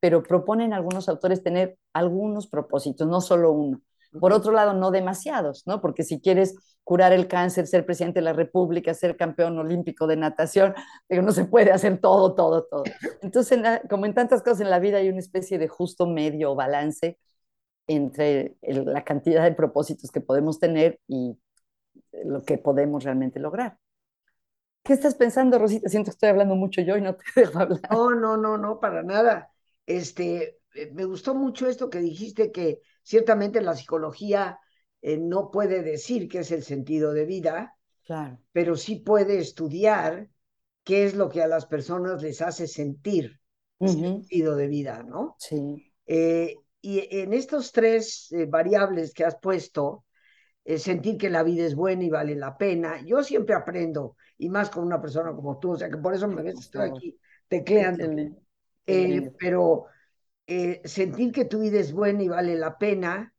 Pero 0.00 0.22
proponen 0.22 0.72
algunos 0.74 1.08
autores 1.08 1.42
tener 1.42 1.78
algunos 1.92 2.46
propósitos, 2.48 3.06
no 3.08 3.20
solo 3.20 3.52
uno. 3.52 3.80
Por 4.18 4.32
otro 4.32 4.52
lado, 4.52 4.74
no 4.74 4.90
demasiados, 4.90 5.64
¿no? 5.66 5.80
Porque 5.80 6.02
si 6.02 6.20
quieres 6.20 6.54
curar 6.84 7.12
el 7.12 7.28
cáncer, 7.28 7.66
ser 7.66 7.84
presidente 7.84 8.20
de 8.20 8.24
la 8.24 8.32
República, 8.32 8.94
ser 8.94 9.16
campeón 9.16 9.58
olímpico 9.58 10.06
de 10.06 10.16
natación, 10.16 10.74
digo, 11.08 11.22
no 11.22 11.32
se 11.32 11.44
puede 11.44 11.70
hacer 11.70 12.00
todo, 12.00 12.34
todo, 12.34 12.64
todo. 12.64 12.84
Entonces, 13.22 13.60
como 13.90 14.06
en 14.06 14.14
tantas 14.14 14.42
cosas 14.42 14.60
en 14.60 14.70
la 14.70 14.78
vida, 14.78 14.98
hay 14.98 15.08
una 15.08 15.18
especie 15.18 15.58
de 15.58 15.68
justo 15.68 16.06
medio 16.06 16.54
balance 16.54 17.18
entre 17.86 18.56
la 18.62 19.04
cantidad 19.04 19.44
de 19.44 19.52
propósitos 19.52 20.10
que 20.10 20.20
podemos 20.20 20.58
tener 20.58 21.00
y 21.06 21.38
lo 22.24 22.42
que 22.42 22.58
podemos 22.58 23.04
realmente 23.04 23.40
lograr. 23.40 23.78
¿Qué 24.82 24.94
estás 24.94 25.14
pensando, 25.14 25.58
Rosita? 25.58 25.88
Siento 25.88 26.10
que 26.10 26.14
estoy 26.14 26.30
hablando 26.30 26.54
mucho 26.54 26.80
yo 26.80 26.96
y 26.96 27.02
no 27.02 27.14
te 27.14 27.24
dejo 27.36 27.58
hablar. 27.58 27.80
No, 27.90 28.14
no, 28.14 28.36
no, 28.36 28.56
no, 28.56 28.80
para 28.80 29.02
nada. 29.02 29.50
Este, 29.86 30.58
eh, 30.74 30.90
me 30.92 31.04
gustó 31.04 31.34
mucho 31.34 31.68
esto 31.68 31.90
que 31.90 31.98
dijiste 31.98 32.52
que 32.52 32.80
ciertamente 33.08 33.62
la 33.62 33.74
psicología 33.74 34.60
eh, 35.00 35.16
no 35.16 35.50
puede 35.50 35.82
decir 35.82 36.28
qué 36.28 36.40
es 36.40 36.50
el 36.50 36.62
sentido 36.62 37.14
de 37.14 37.24
vida, 37.24 37.74
claro. 38.04 38.38
pero 38.52 38.76
sí 38.76 38.96
puede 38.96 39.38
estudiar 39.38 40.28
qué 40.84 41.06
es 41.06 41.14
lo 41.14 41.30
que 41.30 41.42
a 41.42 41.46
las 41.46 41.64
personas 41.64 42.20
les 42.20 42.42
hace 42.42 42.66
sentir 42.66 43.40
sentido 43.80 44.56
de 44.56 44.66
vida, 44.66 45.04
¿no? 45.04 45.36
Sí. 45.38 45.90
Eh, 46.04 46.56
y 46.82 47.08
en 47.16 47.32
estos 47.32 47.72
tres 47.72 48.30
eh, 48.32 48.44
variables 48.44 49.14
que 49.14 49.24
has 49.24 49.38
puesto, 49.40 50.04
sentir 50.76 51.16
que 51.16 51.30
la 51.30 51.42
vida 51.42 51.64
es 51.64 51.74
buena 51.74 52.04
y 52.04 52.10
vale 52.10 52.34
la 52.34 52.58
pena, 52.58 53.00
yo 53.02 53.22
siempre 53.22 53.54
aprendo, 53.54 54.16
y 54.36 54.50
más 54.50 54.68
con 54.68 54.84
una 54.84 55.00
persona 55.00 55.32
como 55.32 55.58
tú, 55.58 55.70
o 55.70 55.76
sea 55.76 55.88
que 55.88 55.96
por 55.96 56.12
eso 56.12 56.28
me 56.28 56.42
ves, 56.42 56.60
estoy 56.60 56.90
aquí 56.90 57.18
tecleando. 57.48 58.36
pero 59.38 59.86
sentir 60.84 61.32
que 61.32 61.44
tu 61.44 61.60
vida 61.60 61.78
es 61.78 61.92
buena 61.92 62.22
y 62.22 62.28
vale 62.28 62.56
la 62.56 62.78
pena, 62.78 63.34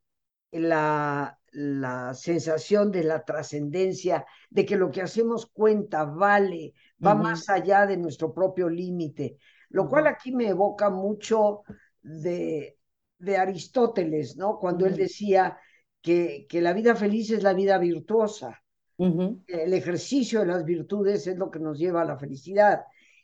la, 0.51 1.39
la 1.51 2.13
sensación 2.13 2.92
de 2.92 3.04
la 3.04 3.24
trascendencia, 3.24 4.25
de 4.50 4.66
que 4.66 4.75
lo 4.75 4.92
que 4.92 5.01
hacemos 5.01 5.48
cuenta, 5.48 6.06
vale, 6.06 6.74
va 7.04 7.16
más 7.16 7.50
allá 7.50 7.86
de 7.86 7.98
nuestro 7.98 8.34
propio 8.34 8.70
límite, 8.70 9.38
lo 9.70 9.88
cual 9.88 10.08
aquí 10.08 10.32
me 10.32 10.50
evoca 10.50 10.89
mucho 10.89 11.63
de, 12.01 12.78
de 13.18 13.38
Aristóteles, 13.38 14.36
¿no? 14.38 14.58
Cuando 14.60 14.86
él 14.86 14.96
decía 14.96 15.58
que, 16.01 16.46
que, 16.50 16.62
la 16.62 16.74
vida 16.74 16.96
feliz 16.96 17.32
es 17.32 17.44
la 17.44 17.54
vida 17.54 17.78
virtuosa. 17.78 18.62
El 18.98 19.74
ejercicio 19.74 20.42
de 20.42 20.48
las 20.48 20.66
virtudes 20.66 21.25
es 21.25 21.38
lo 21.38 21.50
que 21.50 21.60
nos 21.60 21.80
lleva 21.80 22.01
a 22.01 22.06
la 22.06 22.18
felicidad. 22.18 22.82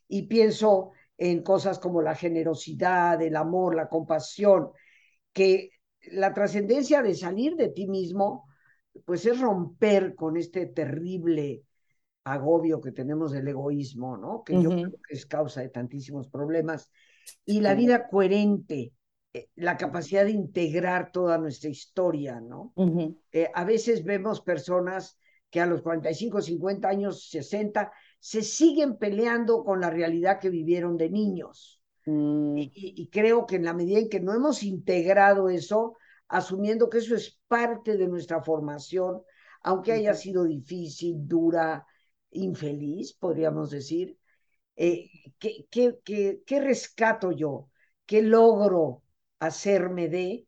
Y 0.08 0.24
pienso 0.24 0.92
en 1.18 1.44
cosas 1.44 1.80
como 1.80 2.02
la 2.02 2.16
generosidad, 2.16 3.22
el 3.22 3.36
amor, 3.36 3.76
la 3.76 3.88
compasión, 3.88 4.72
que 5.34 5.72
la 6.12 6.34
trascendencia 6.34 7.02
de 7.02 7.16
salir 7.16 7.56
de 7.56 7.70
ti 7.70 7.88
mismo, 7.88 8.48
pues 9.06 9.26
es 9.26 9.40
romper 9.40 10.16
con 10.16 10.38
este 10.38 10.68
terrible 10.68 11.64
agobio 12.24 12.82
que 12.82 12.92
tenemos 12.92 13.32
del 13.32 13.48
egoísmo, 13.48 14.18
¿no? 14.18 14.44
Que 14.44 14.62
yo 14.62 14.70
creo 14.70 14.92
que 15.08 15.14
es 15.14 15.26
causa 15.26 15.62
de 15.62 15.70
tantísimos 15.70 16.28
problemas. 16.28 16.90
Y 17.46 17.62
la 17.62 17.76
vida 17.76 18.08
coherente, 18.08 18.94
eh, 19.34 19.50
la 19.56 19.78
capacidad 19.78 20.26
de 20.26 20.32
integrar 20.32 21.12
toda 21.12 21.38
nuestra 21.38 21.70
historia, 21.70 22.40
¿no? 22.40 22.74
Eh, 23.32 23.50
a 23.54 23.64
veces 23.64 24.04
vemos 24.04 24.42
personas 24.42 25.20
que 25.50 25.62
a 25.62 25.66
los 25.66 25.82
45, 25.82 26.42
50 26.42 26.88
años, 26.88 27.30
60, 27.30 27.92
se 28.26 28.42
siguen 28.42 28.98
peleando 28.98 29.64
con 29.64 29.80
la 29.80 29.92
realidad 29.92 30.40
que 30.40 30.50
vivieron 30.50 30.98
de 30.98 31.12
niños. 31.12 31.80
Mm. 32.08 32.56
Y, 32.58 33.08
creo 33.12 33.46
que 33.46 33.58
en 33.58 33.66
la 33.66 33.76
medida 33.76 34.00
en 34.00 34.10
que 34.10 34.20
no 34.20 34.34
hemos 34.34 34.64
integrado 34.64 35.48
eso, 35.48 35.96
asumiendo 36.28 36.90
que 36.90 36.98
eso 36.98 37.16
es 37.16 37.40
parte 37.48 37.98
de 37.98 38.08
nuestra 38.08 38.42
formación, 38.42 39.22
aunque 39.62 39.92
haya 39.92 40.16
sido 40.16 40.44
difícil, 40.44 41.18
dura, 41.28 41.86
infeliz, 42.32 43.14
podríamos 43.14 43.70
decir, 43.70 44.18
eh, 44.76 45.08
¿qué, 45.38 45.68
qué, 46.04 46.60
rescato 46.60 47.32
yo? 47.32 47.70
¿Qué 48.08 48.24
logro 48.24 49.04
hacerme 49.38 50.10
de, 50.10 50.48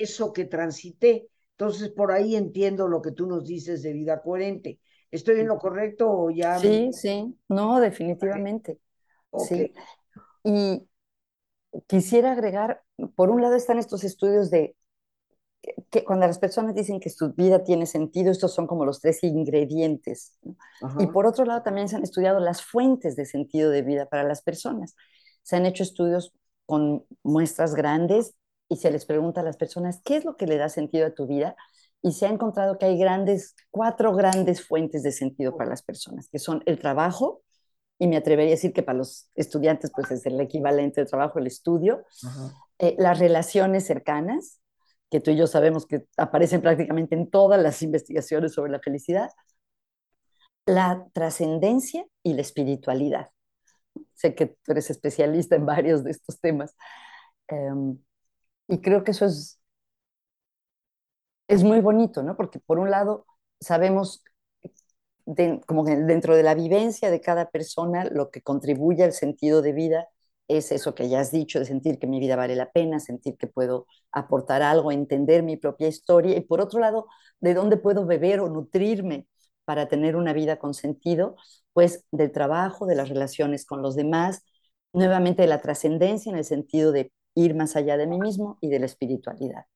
eso 0.00 0.32
que 0.32 0.44
transité? 0.44 1.28
Entonces, 1.56 1.88
por 1.90 2.12
ahí 2.12 2.36
entiendo 2.36 2.86
lo 2.86 3.02
que 3.02 3.10
tú 3.10 3.26
nos 3.26 3.44
dices 3.44 3.82
de 3.82 3.92
vida 3.92 4.22
coherente. 4.22 4.78
¿Estoy 5.10 5.40
en 5.40 5.48
lo 5.48 5.58
correcto 5.58 6.10
o 6.10 6.30
ya? 6.30 6.58
Sí, 6.58 6.90
sí, 6.92 7.36
no, 7.48 7.80
definitivamente. 7.80 8.78
Sí. 9.48 9.72
Y 10.44 10.86
quisiera 11.86 12.32
agregar, 12.32 12.82
por 13.14 13.30
un 13.30 13.42
lado 13.42 13.54
están 13.54 13.78
estos 13.78 14.04
estudios 14.04 14.50
de 14.50 14.74
que 15.90 16.04
cuando 16.04 16.26
las 16.26 16.38
personas 16.38 16.74
dicen 16.74 17.00
que 17.00 17.10
su 17.10 17.32
vida 17.32 17.64
tiene 17.64 17.86
sentido, 17.86 18.30
estos 18.30 18.54
son 18.54 18.66
como 18.66 18.84
los 18.84 19.00
tres 19.00 19.22
ingredientes. 19.24 20.38
Y 20.98 21.06
por 21.06 21.26
otro 21.26 21.44
lado 21.44 21.62
también 21.62 21.88
se 21.88 21.96
han 21.96 22.02
estudiado 22.02 22.40
las 22.40 22.62
fuentes 22.62 23.16
de 23.16 23.26
sentido 23.26 23.70
de 23.70 23.82
vida 23.82 24.06
para 24.06 24.24
las 24.24 24.42
personas. 24.42 24.94
Se 25.42 25.56
han 25.56 25.66
hecho 25.66 25.82
estudios 25.82 26.32
con 26.66 27.04
muestras 27.22 27.74
grandes 27.74 28.34
y 28.68 28.76
se 28.76 28.90
les 28.90 29.06
pregunta 29.06 29.40
a 29.40 29.44
las 29.44 29.56
personas, 29.56 30.00
¿qué 30.04 30.16
es 30.16 30.24
lo 30.24 30.36
que 30.36 30.46
le 30.46 30.58
da 30.58 30.68
sentido 30.68 31.06
a 31.06 31.14
tu 31.14 31.26
vida? 31.26 31.56
Y 32.02 32.12
se 32.12 32.26
ha 32.26 32.30
encontrado 32.30 32.78
que 32.78 32.86
hay 32.86 32.98
grandes, 32.98 33.56
cuatro 33.70 34.14
grandes 34.14 34.66
fuentes 34.66 35.02
de 35.02 35.12
sentido 35.12 35.56
para 35.56 35.70
las 35.70 35.82
personas, 35.82 36.28
que 36.28 36.38
son 36.38 36.62
el 36.66 36.78
trabajo, 36.78 37.42
y 37.98 38.06
me 38.06 38.16
atrevería 38.16 38.52
a 38.52 38.56
decir 38.56 38.72
que 38.72 38.82
para 38.82 38.98
los 38.98 39.28
estudiantes 39.34 39.90
pues 39.94 40.10
es 40.10 40.24
el 40.26 40.40
equivalente 40.40 41.00
del 41.00 41.10
trabajo, 41.10 41.38
el 41.38 41.48
estudio, 41.48 42.04
eh, 42.78 42.94
las 42.98 43.18
relaciones 43.18 43.86
cercanas, 43.86 44.60
que 45.10 45.20
tú 45.20 45.30
y 45.30 45.36
yo 45.36 45.46
sabemos 45.46 45.86
que 45.86 46.06
aparecen 46.16 46.60
prácticamente 46.60 47.14
en 47.16 47.28
todas 47.28 47.60
las 47.60 47.82
investigaciones 47.82 48.52
sobre 48.52 48.70
la 48.70 48.78
felicidad, 48.78 49.30
la 50.66 51.06
trascendencia 51.12 52.04
y 52.22 52.34
la 52.34 52.42
espiritualidad. 52.42 53.30
Sé 54.14 54.34
que 54.34 54.46
tú 54.46 54.72
eres 54.72 54.90
especialista 54.90 55.56
en 55.56 55.66
varios 55.66 56.04
de 56.04 56.10
estos 56.10 56.40
temas. 56.40 56.76
Em, 57.48 57.98
y 58.68 58.80
creo 58.80 59.04
que 59.04 59.12
eso 59.12 59.24
es, 59.26 59.60
es 61.48 61.64
muy 61.64 61.80
bonito, 61.80 62.22
¿no? 62.22 62.36
Porque 62.36 62.60
por 62.60 62.78
un 62.78 62.90
lado 62.90 63.26
sabemos 63.60 64.22
como 65.66 65.84
que 65.84 65.96
dentro 65.96 66.36
de 66.36 66.42
la 66.42 66.54
vivencia 66.54 67.10
de 67.10 67.20
cada 67.20 67.50
persona, 67.50 68.04
lo 68.04 68.30
que 68.30 68.42
contribuye 68.42 69.04
al 69.04 69.12
sentido 69.12 69.62
de 69.62 69.72
vida 69.72 70.08
es 70.48 70.72
eso 70.72 70.94
que 70.94 71.08
ya 71.08 71.20
has 71.20 71.30
dicho, 71.30 71.58
de 71.58 71.66
sentir 71.66 71.98
que 71.98 72.06
mi 72.06 72.20
vida 72.20 72.34
vale 72.36 72.56
la 72.56 72.70
pena, 72.70 73.00
sentir 73.00 73.36
que 73.36 73.46
puedo 73.46 73.86
aportar 74.12 74.62
algo, 74.62 74.90
entender 74.92 75.42
mi 75.42 75.56
propia 75.58 75.88
historia 75.88 76.36
y 76.36 76.40
por 76.40 76.60
otro 76.62 76.80
lado, 76.80 77.06
de 77.40 77.52
dónde 77.54 77.76
puedo 77.76 78.06
beber 78.06 78.40
o 78.40 78.48
nutrirme 78.48 79.26
para 79.66 79.88
tener 79.88 80.16
una 80.16 80.32
vida 80.32 80.58
con 80.58 80.72
sentido, 80.72 81.36
pues 81.74 82.04
del 82.10 82.32
trabajo, 82.32 82.86
de 82.86 82.94
las 82.94 83.10
relaciones 83.10 83.66
con 83.66 83.82
los 83.82 83.94
demás, 83.96 84.42
nuevamente 84.94 85.42
de 85.42 85.48
la 85.48 85.60
trascendencia 85.60 86.30
en 86.32 86.38
el 86.38 86.44
sentido 86.46 86.92
de 86.92 87.12
ir 87.34 87.54
más 87.54 87.76
allá 87.76 87.98
de 87.98 88.06
mí 88.06 88.18
mismo 88.18 88.56
y 88.62 88.70
de 88.70 88.78
la 88.80 88.86
espiritualidad. 88.86 89.66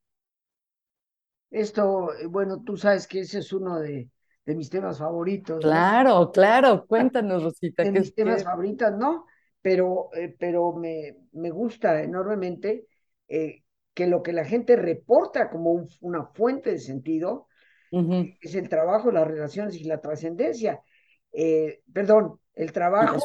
Esto, 1.53 2.15
eh, 2.15 2.27
bueno, 2.27 2.63
tú 2.65 2.79
sabes 2.79 3.07
que 3.07 3.21
ese 3.21 3.41
es 3.41 3.53
uno 3.53 3.79
de, 3.79 4.09
de 4.47 4.55
mis 4.55 4.71
temas 4.71 4.99
favoritos. 4.99 5.61
Claro, 5.63 6.33
claro, 6.33 6.87
cuéntanos, 6.87 7.43
Rosita. 7.45 7.85
De 7.85 7.93
mis 7.93 8.15
temas 8.15 8.43
favoritos, 8.43 8.93
¿no? 8.97 9.27
Pero, 9.61 10.09
eh, 10.15 10.35
pero 10.37 10.73
me, 10.73 11.15
me, 11.33 11.51
gusta 11.51 12.03
enormemente 12.03 12.87
eh, 13.29 13.63
que 13.93 14.07
lo 14.07 14.23
que 14.23 14.33
la 14.33 14.47
gente 14.47 14.77
reporta 14.77 15.51
como 15.51 15.87
una 16.01 16.25
fuente 16.25 16.73
de 16.73 16.79
sentido 16.79 17.47
es 18.41 18.55
el 18.55 18.71
trabajo, 18.71 19.11
las 19.11 19.27
relaciones 19.27 19.77
y 19.77 19.85
la 19.85 20.01
trascendencia. 20.01 20.81
perdón, 21.93 22.41
el 22.55 22.73
trabajo, 22.73 23.19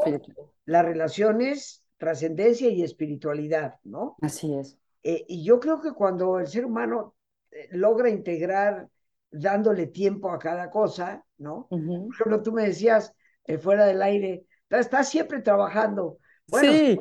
las 0.65 0.86
relaciones, 0.86 1.86
trascendencia 1.96 2.69
y 2.69 2.84
espiritualidad, 2.84 3.75
¿no? 3.86 4.17
Así 4.22 4.53
es. 4.53 4.77
y 5.01 5.46
yo 5.46 5.62
creo 5.62 5.81
que 5.81 5.93
cuando 5.93 6.38
el 6.38 6.48
ser 6.48 6.65
humano 6.65 7.15
logra 7.72 8.10
integrar 8.10 8.88
dándole 9.32 9.88
tiempo 9.88 10.32
a 10.32 10.39
cada 10.39 10.70
cosa, 10.70 11.24
¿no? 11.38 11.68
Por 11.70 12.13
ejemplo, 12.13 12.42
tú 12.42 12.51
me 12.51 12.63
decías 12.63 13.13
eh, 13.46 13.58
fuera 13.58 13.86
del 13.86 14.01
aire, 14.01 14.46
estás 14.70 15.10
siempre 15.10 15.42
trabajando. 15.42 16.20
Bueno, 16.48 16.72
sí. 16.72 17.00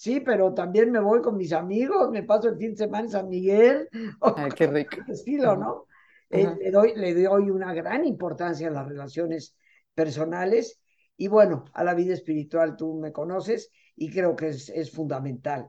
Sí, 0.00 0.20
pero 0.20 0.54
también 0.54 0.90
me 0.90 0.98
voy 0.98 1.20
con 1.20 1.36
mis 1.36 1.52
amigos, 1.52 2.10
me 2.10 2.22
paso 2.22 2.48
el 2.48 2.56
fin 2.56 2.70
de 2.70 2.78
semana 2.78 3.04
en 3.04 3.10
San 3.10 3.28
Miguel. 3.28 3.86
Ay, 4.22 4.50
qué 4.56 4.66
rico. 4.66 4.96
Estilo, 5.06 5.56
¿no? 5.56 5.84
Eh, 6.30 6.48
le, 6.58 6.70
doy, 6.70 6.94
le 6.96 7.12
doy 7.12 7.50
una 7.50 7.74
gran 7.74 8.06
importancia 8.06 8.68
a 8.68 8.70
las 8.70 8.88
relaciones 8.88 9.54
personales 9.94 10.80
y 11.18 11.28
bueno, 11.28 11.66
a 11.74 11.84
la 11.84 11.92
vida 11.92 12.14
espiritual 12.14 12.76
tú 12.76 12.98
me 12.98 13.12
conoces 13.12 13.70
y 13.94 14.10
creo 14.10 14.36
que 14.36 14.48
es, 14.48 14.70
es 14.70 14.90
fundamental. 14.90 15.68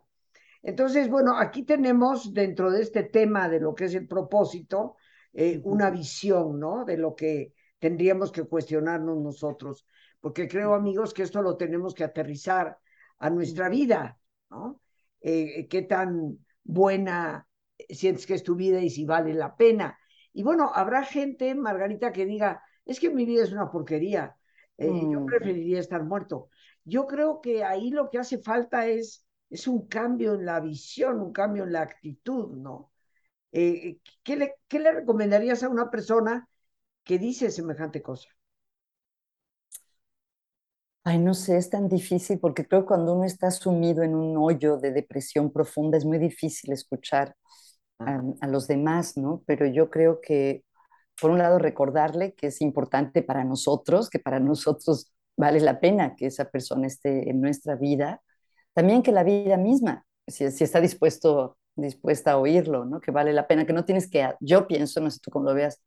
Entonces, 0.64 1.10
bueno, 1.10 1.38
aquí 1.38 1.64
tenemos 1.64 2.34
dentro 2.34 2.72
de 2.72 2.82
este 2.82 3.04
tema 3.04 3.50
de 3.50 3.60
lo 3.60 3.74
que 3.74 3.86
es 3.86 3.96
el 3.96 4.08
propósito, 4.08 4.96
eh, 5.34 5.60
una 5.64 5.90
visión, 5.90 6.60
¿no? 6.60 6.86
De 6.86 6.98
lo 6.98 7.16
que 7.16 7.54
tendríamos 7.80 8.32
que 8.32 8.44
cuestionarnos 8.44 9.18
nosotros, 9.18 9.88
porque 10.20 10.48
creo, 10.48 10.76
amigos, 10.76 11.14
que 11.14 11.24
esto 11.24 11.42
lo 11.42 11.58
tenemos 11.58 11.96
que 11.96 12.04
aterrizar 12.04 12.78
a 13.18 13.30
nuestra 13.30 13.70
vida, 13.70 14.20
¿no? 14.50 14.82
Eh, 15.20 15.68
¿Qué 15.68 15.82
tan 15.82 16.38
buena 16.64 17.48
sientes 17.90 18.26
que 18.28 18.36
es 18.36 18.44
tu 18.44 18.56
vida 18.56 18.82
y 18.82 18.90
si 18.90 19.06
vale 19.06 19.34
la 19.34 19.56
pena? 19.56 19.98
Y 20.34 20.44
bueno, 20.44 20.72
habrá 20.74 21.04
gente, 21.04 21.56
Margarita, 21.56 22.12
que 22.12 22.26
diga, 22.26 22.62
es 22.86 23.00
que 23.00 23.10
mi 23.10 23.26
vida 23.26 23.44
es 23.44 23.52
una 23.52 23.72
porquería, 23.72 24.36
eh, 24.78 24.88
yo 24.88 25.22
mm. 25.22 25.26
preferiría 25.26 25.80
estar 25.80 26.04
muerto. 26.04 26.50
Yo 26.84 27.08
creo 27.08 27.42
que 27.42 27.64
ahí 27.64 27.90
lo 27.90 28.10
que 28.10 28.20
hace 28.20 28.40
falta 28.40 28.88
es 28.88 29.26
es 29.52 29.68
un 29.68 29.88
cambio 29.88 30.34
en 30.36 30.46
la 30.46 30.60
visión, 30.62 31.20
un 31.22 31.34
cambio 31.34 31.66
en 31.66 31.74
la 31.74 31.82
actitud, 31.82 32.56
¿no? 32.58 32.92
Eh, 33.52 34.00
¿qué, 34.24 34.38
le, 34.38 34.56
¿Qué 34.68 34.80
le 34.80 34.92
recomendarías 34.94 35.62
a 35.64 35.70
una 35.70 35.92
persona 35.92 36.48
que 37.04 37.20
dice 37.20 37.52
semejante 37.52 38.02
cosa? 38.02 38.30
Ay, 41.04 41.18
no 41.20 41.34
sé, 41.34 41.58
es 41.58 41.70
tan 41.70 41.90
difícil 41.90 42.40
porque 42.40 42.66
creo 42.68 42.82
que 42.82 42.88
cuando 42.88 43.14
uno 43.16 43.26
está 43.26 43.50
sumido 43.52 44.04
en 44.04 44.16
un 44.16 44.38
hoyo 44.38 44.78
de 44.78 44.92
depresión 44.92 45.52
profunda 45.52 45.98
es 45.98 46.06
muy 46.06 46.20
difícil 46.20 46.72
escuchar 46.72 47.36
a, 48.00 48.22
a, 48.42 48.48
los 48.48 48.68
demás, 48.68 49.18
¿no? 49.18 49.44
Pero 49.48 49.66
yo 49.66 49.90
creo 49.90 50.22
que, 50.22 50.64
por 51.20 51.32
un 51.32 51.40
lado, 51.40 51.60
recordarle 51.60 52.36
que 52.36 52.48
es 52.48 52.62
importante 52.62 53.24
para 53.24 53.44
nosotros, 53.44 54.10
que 54.10 54.20
para 54.20 54.40
nosotros 54.40 55.12
vale 55.38 55.60
la 55.60 55.80
pena 55.80 56.16
que 56.16 56.28
esa 56.28 56.50
persona 56.52 56.88
esté 56.88 57.30
en 57.30 57.42
nuestra 57.42 57.76
vida, 57.76 58.22
también 58.74 59.04
que 59.04 59.12
la 59.12 59.24
vida 59.24 59.58
misma, 59.58 60.06
si, 60.28 60.50
si 60.52 60.64
está 60.64 60.82
dispuesto, 60.82 61.58
dispuesta 61.76 62.32
a 62.34 62.38
oírlo, 62.38 62.86
¿no? 62.86 63.02
que 63.02 63.12
vale 63.12 63.34
la 63.34 63.48
pena, 63.48 63.66
que 63.66 63.74
no 63.74 63.86
tienes 63.86 64.10
que, 64.10 64.28
yo 64.40 64.68
pienso, 64.68 65.02
no 65.02 65.10
sé 65.10 65.20
tú 65.22 65.32
cómo 65.32 65.46
lo 65.46 65.54
veas, 65.54 65.82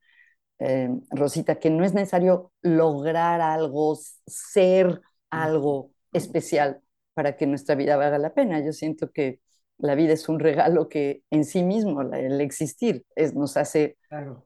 eh, 0.58 0.88
Rosita, 1.10 1.56
que 1.58 1.70
no 1.70 1.84
es 1.84 1.94
necesario 1.94 2.52
lograr 2.62 3.40
algo, 3.40 3.98
ser 4.26 5.00
algo 5.30 5.90
especial 6.12 6.80
para 7.12 7.36
que 7.36 7.46
nuestra 7.46 7.74
vida 7.74 7.96
valga 7.96 8.18
la 8.18 8.34
pena. 8.34 8.64
Yo 8.64 8.72
siento 8.72 9.10
que 9.10 9.40
la 9.78 9.94
vida 9.94 10.12
es 10.12 10.28
un 10.28 10.38
regalo 10.38 10.88
que 10.88 11.22
en 11.30 11.44
sí 11.44 11.62
mismo, 11.62 12.02
el 12.02 12.40
existir, 12.40 13.04
es, 13.16 13.34
nos 13.34 13.56
hace 13.56 13.96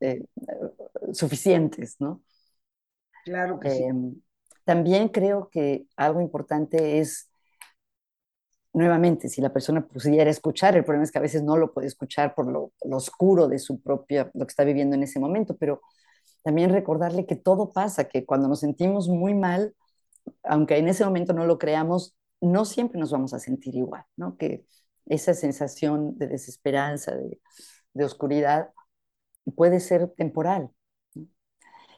eh, 0.00 0.24
suficientes, 1.12 1.96
¿no? 1.98 2.22
Claro 3.24 3.60
que 3.60 3.70
sí. 3.70 3.82
Em, 3.82 4.14
también 4.64 5.08
creo 5.08 5.48
que 5.50 5.86
algo 5.96 6.20
importante 6.20 6.98
es 6.98 7.30
nuevamente, 8.72 9.28
si 9.28 9.40
la 9.40 9.52
persona 9.52 9.86
pudiera 9.86 10.30
escuchar, 10.30 10.76
el 10.76 10.84
problema 10.84 11.04
es 11.04 11.12
que 11.12 11.18
a 11.18 11.22
veces 11.22 11.42
no 11.42 11.56
lo 11.56 11.72
puede 11.72 11.86
escuchar 11.86 12.34
por 12.34 12.46
lo, 12.50 12.72
oscuro 12.94 13.48
de 13.48 13.58
su 13.58 13.80
propia, 13.80 14.30
lo 14.34 14.46
que 14.46 14.50
está 14.50 14.64
viviendo 14.64 14.94
en 14.96 15.02
ese 15.02 15.20
momento, 15.20 15.56
pero 15.56 15.80
también 16.42 16.70
recordarle 16.70 17.26
que 17.26 17.36
todo 17.36 17.72
pasa, 17.72 18.04
que 18.08 18.24
cuando 18.24 18.48
nos 18.48 18.60
sentimos 18.60 19.08
muy 19.08 19.34
mal, 19.34 19.74
aunque 20.44 20.78
en 20.78 20.88
ese 20.88 21.04
momento 21.04 21.32
no 21.32 21.46
lo 21.46 21.58
creamos, 21.58 22.16
no 22.40 22.64
siempre 22.64 23.00
nos 23.00 23.10
vamos 23.10 23.34
a 23.34 23.38
sentir 23.40 23.74
igual, 23.74 24.04
¿no? 24.16 24.36
Que 24.36 24.64
esa 25.06 25.34
sensación 25.34 26.16
de 26.18 26.28
desesperanza, 26.28 27.16
de, 27.16 27.40
de 27.94 28.04
oscuridad, 28.04 28.70
puede 29.56 29.80
ser 29.80 30.08
temporal, 30.16 30.70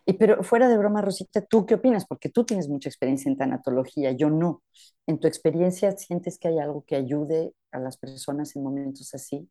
y 0.07 0.15
pero 0.15 0.43
fuera 0.43 0.69
de 0.69 0.79
broma, 0.79 1.03
Rosita, 1.03 1.41
¿tú 1.43 1.67
qué 1.67 1.75
opinas? 1.75 2.07
Porque 2.07 2.29
tú 2.29 2.45
tienes 2.45 2.69
mucha 2.69 2.89
experiencia 2.89 3.31
en 3.31 3.37
tanatología, 3.37 4.13
yo 4.13 4.31
no. 4.31 4.63
¿En 5.07 5.19
tu 5.19 5.27
experiencia 5.27 5.93
sientes 5.93 6.39
que 6.39 6.49
hay 6.49 6.59
algo 6.59 6.85
que 6.87 6.97
ayude 6.97 7.55
a 7.71 7.79
las 7.79 7.97
personas 7.97 8.55
en 8.57 8.63
momentos 8.63 9.15
así? 9.15 9.49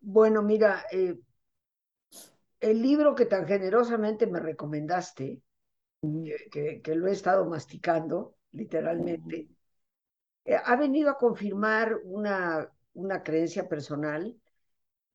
Bueno, 0.00 0.42
mira, 0.42 0.84
eh, 0.90 1.16
el 2.60 2.82
libro 2.82 3.14
que 3.14 3.26
tan 3.26 3.46
generosamente 3.46 4.26
me 4.26 4.40
recomendaste, 4.40 5.42
que, 6.50 6.80
que, 6.82 6.94
lo 6.94 7.06
he 7.06 7.12
estado 7.12 7.44
masticando, 7.46 8.36
literalmente, 8.52 9.48
eh, 10.44 10.56
ha 10.64 10.76
venido 10.76 11.10
a 11.10 11.18
confirmar 11.18 12.00
una, 12.04 12.72
una 12.94 13.22
creencia 13.22 13.68
personal 13.68 14.36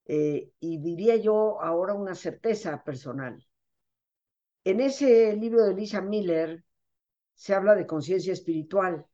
eh, 0.06 0.52
y 0.60 0.78
diría 0.80 1.16
yo 1.16 1.62
ahora 1.62 1.94
una 1.94 2.16
certeza 2.16 2.84
personal. 2.84 3.47
En 4.68 4.82
ese 4.82 5.34
libro 5.38 5.64
de 5.64 5.74
Lisa 5.74 6.02
Miller 6.02 6.62
se 7.34 7.56
habla 7.56 7.74
de 7.74 7.88
conciencia 7.88 8.34
espiritual 8.34 9.06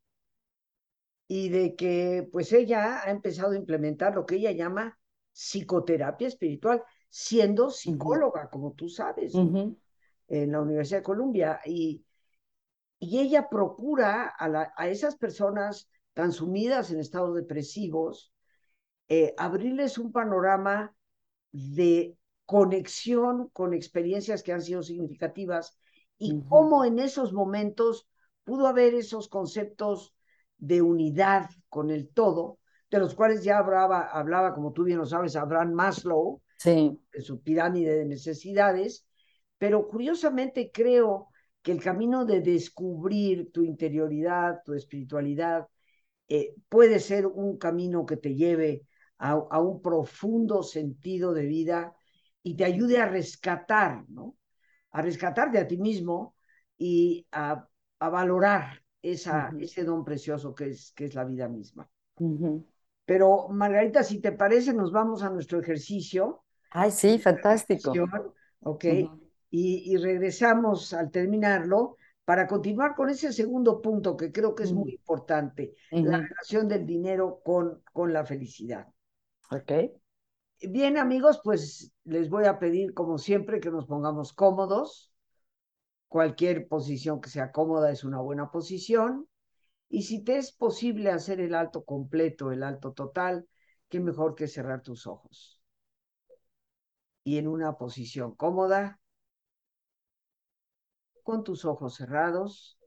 y 1.27 1.49
de 1.49 1.75
que 1.75 2.27
pues 2.31 2.51
ella 2.53 3.03
ha 3.03 3.11
empezado 3.11 3.51
a 3.51 3.57
implementar 3.57 4.15
lo 4.15 4.25
que 4.25 4.37
ella 4.37 4.49
llama 4.49 4.97
psicoterapia 5.31 6.27
espiritual, 6.27 6.83
siendo 7.07 7.69
psicóloga, 7.69 8.49
como 8.49 8.73
tú 8.73 8.89
sabes, 8.89 9.35
en 9.35 10.51
la 10.51 10.59
Universidad 10.59 11.01
de 11.01 11.03
Columbia. 11.03 11.59
Y, 11.65 12.03
y 12.97 13.19
ella 13.19 13.47
procura 13.47 14.33
a, 14.35 14.73
a, 14.75 14.87
esas 14.87 15.17
personas 15.17 15.87
tan 16.13 16.31
sumidas 16.31 16.89
en 16.89 16.99
estados 16.99 17.35
depresivos, 17.35 18.33
eh, 19.07 19.35
abrirles 19.37 19.99
un 19.99 20.11
panorama 20.11 20.95
de 21.51 22.17
conexión 22.45 23.49
con 23.53 23.73
experiencias 23.73 24.43
que 24.43 24.53
han 24.53 24.61
sido 24.61 24.83
significativas 24.83 25.77
y 26.17 26.41
cómo 26.47 26.85
en 26.85 26.99
esos 26.99 27.33
momentos 27.33 28.07
pudo 28.43 28.67
haber 28.67 28.93
esos 28.93 29.27
conceptos 29.27 30.13
de 30.57 30.81
unidad 30.81 31.49
con 31.69 31.89
el 31.89 32.09
todo, 32.09 32.59
de 32.89 32.99
los 32.99 33.15
cuales 33.15 33.43
ya 33.43 33.57
hablaba, 33.57 34.07
hablaba 34.07 34.53
como 34.53 34.71
tú 34.71 34.83
bien 34.83 34.99
lo 34.99 35.05
sabes, 35.05 35.35
Abraham 35.35 35.73
Maslow, 35.73 36.41
en 36.65 36.99
su 37.19 37.41
pirámide 37.41 37.95
de 37.95 38.05
necesidades, 38.05 39.05
pero 39.57 39.87
curiosamente 39.87 40.71
creo 40.71 41.29
que 41.61 41.71
el 41.71 41.81
camino 41.81 42.25
de 42.25 42.41
descubrir 42.41 43.51
tu 43.51 43.63
interioridad, 43.63 44.61
tu 44.63 44.73
espiritualidad, 44.73 45.67
eh, 46.27 46.55
puede 46.69 46.99
ser 46.99 47.25
un 47.27 47.57
camino 47.57 48.05
que 48.05 48.17
te 48.17 48.35
lleve 48.35 48.85
a, 49.17 49.31
a, 49.31 49.61
un 49.61 49.81
profundo 49.81 50.63
sentido 50.63 51.33
de 51.33 51.45
vida 51.45 51.95
y 52.43 52.55
te 52.55 52.65
ayude 52.65 52.99
a 52.99 53.07
rescatar, 53.07 54.07
¿no? 54.09 54.35
A 54.91 55.01
rescatarte 55.01 55.57
a 55.57 55.67
ti 55.67 55.77
mismo 55.77 56.35
y 56.77 57.25
a, 57.31 57.67
a 57.99 58.09
valorar 58.09 58.83
esa, 59.01 59.51
ese 59.59 59.83
don 59.83 60.03
precioso 60.03 60.53
que 60.53 60.69
es, 60.69 60.91
que 60.95 61.05
es 61.05 61.15
la 61.15 61.23
vida 61.23 61.47
misma. 61.47 61.89
Pero 63.05 63.47
Margarita, 63.49 64.03
si 64.03 64.19
te 64.19 64.31
parece, 64.31 64.73
nos 64.73 64.91
vamos 64.91 65.23
a 65.23 65.29
nuestro 65.29 65.59
ejercicio. 65.59 66.43
Ay, 66.71 66.91
sí, 66.91 67.17
fantástico. 67.19 67.93
Ok, 68.61 68.85
y, 68.85 69.93
y, 69.93 69.97
regresamos 69.97 70.93
al 70.93 71.11
terminarlo 71.11 71.97
para 72.23 72.47
continuar 72.47 72.95
con 72.95 73.09
ese 73.09 73.33
segundo 73.33 73.81
punto 73.81 74.15
que 74.15 74.31
creo 74.31 74.55
que 74.55 74.63
es 74.63 74.71
muy 74.71 74.91
importante, 74.91 75.75
la 75.91 76.17
relación 76.17 76.67
del 76.69 76.85
dinero 76.85 77.41
con, 77.43 77.83
con 77.91 78.13
la 78.13 78.25
felicidad. 78.25 78.87
Ok. 79.51 79.71
Bien, 80.69 80.97
amigos, 80.97 81.41
pues 81.43 81.91
les 82.05 82.29
voy 82.29 82.45
a 82.45 82.57
pedir, 82.59 82.93
como 82.93 83.17
siempre, 83.17 83.59
que 83.59 83.69
nos 83.71 83.85
pongamos 83.85 84.33
cómodos, 84.33 85.13
Cualquier 86.07 86.67
posición 86.67 87.19
que 87.21 87.29
sea 87.31 87.51
cómoda 87.51 87.91
es 87.91 88.03
una 88.03 88.21
buena 88.21 88.51
posición. 88.51 89.27
Y 89.89 90.03
si 90.03 90.23
te 90.23 90.37
es 90.37 90.51
posible 90.51 91.09
hacer 91.09 91.41
el 91.41 91.55
alto 91.55 91.83
completo, 91.85 92.51
el 92.51 92.63
alto 92.63 92.93
total, 92.93 93.47
qué 93.89 93.99
mejor 93.99 94.35
que 94.35 94.47
cerrar 94.47 94.83
tus 94.83 95.07
ojos. 95.07 95.59
Y 97.25 97.37
en 97.37 97.47
una 97.47 97.77
posición 97.77 98.35
cómoda, 98.35 98.99
con 101.23 101.43
tus 101.43 101.65
ojos 101.65 101.95
cerrados, 101.95 102.77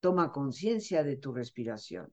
toma 0.00 0.32
conciencia 0.32 1.04
de 1.04 1.16
tu 1.16 1.32
respiración, 1.32 2.12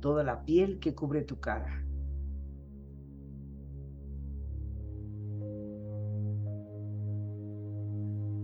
toda 0.00 0.22
la 0.22 0.44
piel 0.44 0.78
que 0.78 0.94
cubre 0.94 1.22
tu 1.22 1.40
cara. 1.40 1.84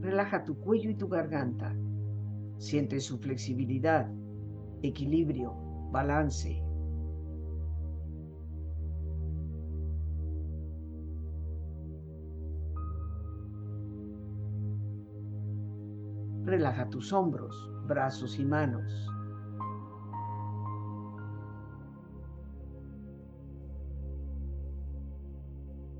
Relaja 0.00 0.44
tu 0.44 0.58
cuello 0.58 0.90
y 0.90 0.94
tu 0.94 1.08
garganta. 1.08 1.74
Siente 2.58 3.00
su 3.00 3.18
flexibilidad, 3.18 4.10
equilibrio, 4.82 5.54
balance. 5.90 6.62
Relaja 16.44 16.90
tus 16.90 17.12
hombros, 17.12 17.70
brazos 17.86 18.38
y 18.38 18.44
manos. 18.44 19.13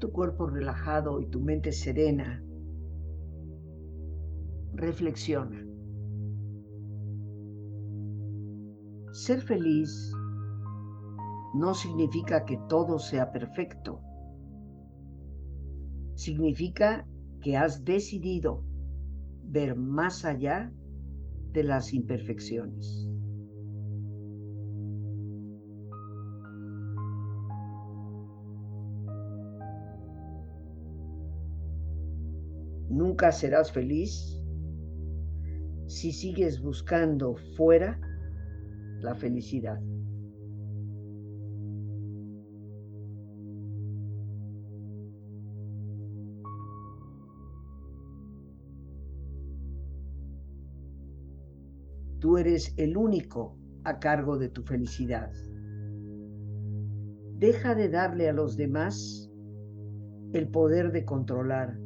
Tu 0.00 0.10
cuerpo 0.10 0.46
relajado 0.46 1.20
y 1.20 1.26
tu 1.26 1.40
mente 1.40 1.70
serena, 1.70 2.42
reflexiona. 4.72 5.64
Ser 9.12 9.42
feliz 9.42 10.12
no 11.54 11.74
significa 11.74 12.44
que 12.44 12.58
todo 12.68 12.98
sea 12.98 13.30
perfecto. 13.30 14.00
Significa 16.14 17.06
que 17.40 17.56
has 17.56 17.84
decidido 17.84 18.64
ver 19.44 19.76
más 19.76 20.24
allá 20.24 20.72
de 21.52 21.64
las 21.64 21.92
imperfecciones. 21.92 23.09
Nunca 33.00 33.32
serás 33.32 33.72
feliz 33.72 34.38
si 35.86 36.12
sigues 36.12 36.60
buscando 36.60 37.34
fuera 37.56 37.98
la 39.00 39.14
felicidad. 39.14 39.80
Tú 52.18 52.36
eres 52.36 52.74
el 52.76 52.98
único 52.98 53.56
a 53.84 53.98
cargo 53.98 54.36
de 54.36 54.50
tu 54.50 54.62
felicidad. 54.62 55.32
Deja 57.38 57.74
de 57.74 57.88
darle 57.88 58.28
a 58.28 58.34
los 58.34 58.58
demás 58.58 59.32
el 60.34 60.50
poder 60.50 60.92
de 60.92 61.06
controlar 61.06 61.78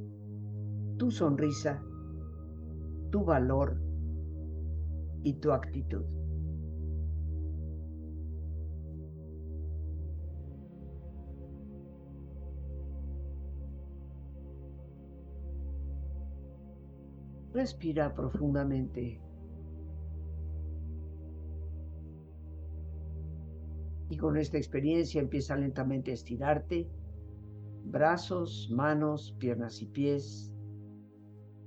tu 0.96 1.10
sonrisa, 1.10 1.82
tu 3.10 3.24
valor 3.24 3.76
y 5.22 5.34
tu 5.34 5.52
actitud. 5.52 6.04
Respira 17.52 18.12
profundamente. 18.14 19.20
Y 24.10 24.16
con 24.16 24.36
esta 24.36 24.58
experiencia 24.58 25.20
empieza 25.20 25.56
lentamente 25.56 26.10
a 26.10 26.14
estirarte. 26.14 26.88
Brazos, 27.84 28.68
manos, 28.72 29.36
piernas 29.38 29.80
y 29.82 29.86
pies. 29.86 30.53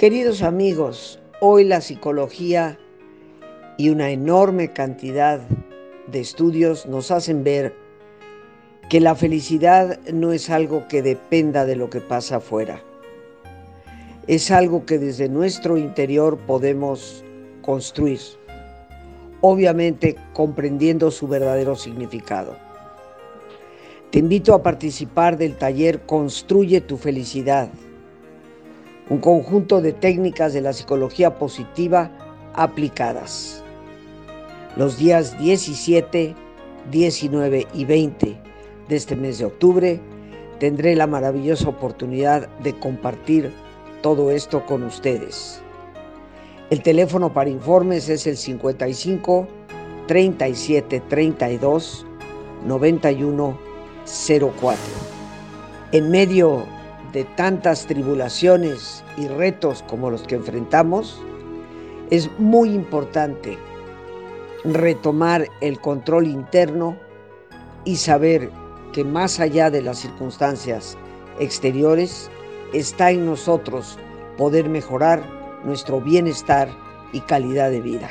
Queridos 0.00 0.40
amigos, 0.40 1.18
hoy 1.42 1.62
la 1.64 1.82
psicología 1.82 2.78
y 3.76 3.90
una 3.90 4.08
enorme 4.08 4.72
cantidad 4.72 5.40
de 6.06 6.20
estudios 6.20 6.86
nos 6.86 7.10
hacen 7.10 7.44
ver 7.44 7.74
que 8.88 8.98
la 8.98 9.14
felicidad 9.14 10.00
no 10.10 10.32
es 10.32 10.48
algo 10.48 10.88
que 10.88 11.02
dependa 11.02 11.66
de 11.66 11.76
lo 11.76 11.90
que 11.90 12.00
pasa 12.00 12.36
afuera. 12.36 12.82
Es 14.26 14.50
algo 14.50 14.86
que 14.86 14.98
desde 14.98 15.28
nuestro 15.28 15.76
interior 15.76 16.38
podemos 16.46 17.22
construir, 17.60 18.20
obviamente 19.42 20.16
comprendiendo 20.32 21.10
su 21.10 21.28
verdadero 21.28 21.76
significado. 21.76 22.56
Te 24.10 24.20
invito 24.20 24.54
a 24.54 24.62
participar 24.62 25.36
del 25.36 25.56
taller 25.56 26.06
Construye 26.06 26.80
tu 26.80 26.96
felicidad, 26.96 27.68
un 29.10 29.18
conjunto 29.18 29.82
de 29.82 29.92
técnicas 29.92 30.54
de 30.54 30.62
la 30.62 30.72
psicología 30.72 31.38
positiva 31.38 32.10
aplicadas. 32.54 33.62
Los 34.76 34.96
días 34.96 35.36
17, 35.38 36.34
19 36.90 37.66
y 37.74 37.84
20 37.84 38.36
de 38.88 38.96
este 38.96 39.16
mes 39.16 39.38
de 39.38 39.46
octubre, 39.46 40.00
tendré 40.60 40.94
la 40.94 41.08
maravillosa 41.08 41.68
oportunidad 41.68 42.48
de 42.60 42.78
compartir 42.78 43.52
todo 44.00 44.30
esto 44.30 44.64
con 44.64 44.84
ustedes. 44.84 45.60
El 46.70 46.80
teléfono 46.82 47.32
para 47.32 47.50
informes 47.50 48.08
es 48.08 48.28
el 48.28 48.36
55 48.36 49.48
37 50.06 51.02
32 51.08 52.06
91 52.64 53.58
04. 54.04 54.76
En 55.92 56.10
medio 56.10 56.64
de 57.12 57.24
tantas 57.24 57.86
tribulaciones 57.86 59.04
y 59.16 59.26
retos 59.28 59.82
como 59.88 60.10
los 60.10 60.22
que 60.22 60.36
enfrentamos, 60.36 61.20
es 62.10 62.30
muy 62.38 62.70
importante 62.70 63.58
retomar 64.64 65.46
el 65.60 65.80
control 65.80 66.26
interno 66.26 66.96
y 67.84 67.96
saber 67.96 68.50
que 68.92 69.04
más 69.04 69.40
allá 69.40 69.70
de 69.70 69.82
las 69.82 69.98
circunstancias 69.98 70.96
exteriores, 71.38 72.30
está 72.72 73.10
en 73.10 73.26
nosotros 73.26 73.98
poder 74.36 74.68
mejorar 74.68 75.22
nuestro 75.64 76.00
bienestar 76.00 76.68
y 77.12 77.20
calidad 77.20 77.70
de 77.70 77.80
vida. 77.80 78.10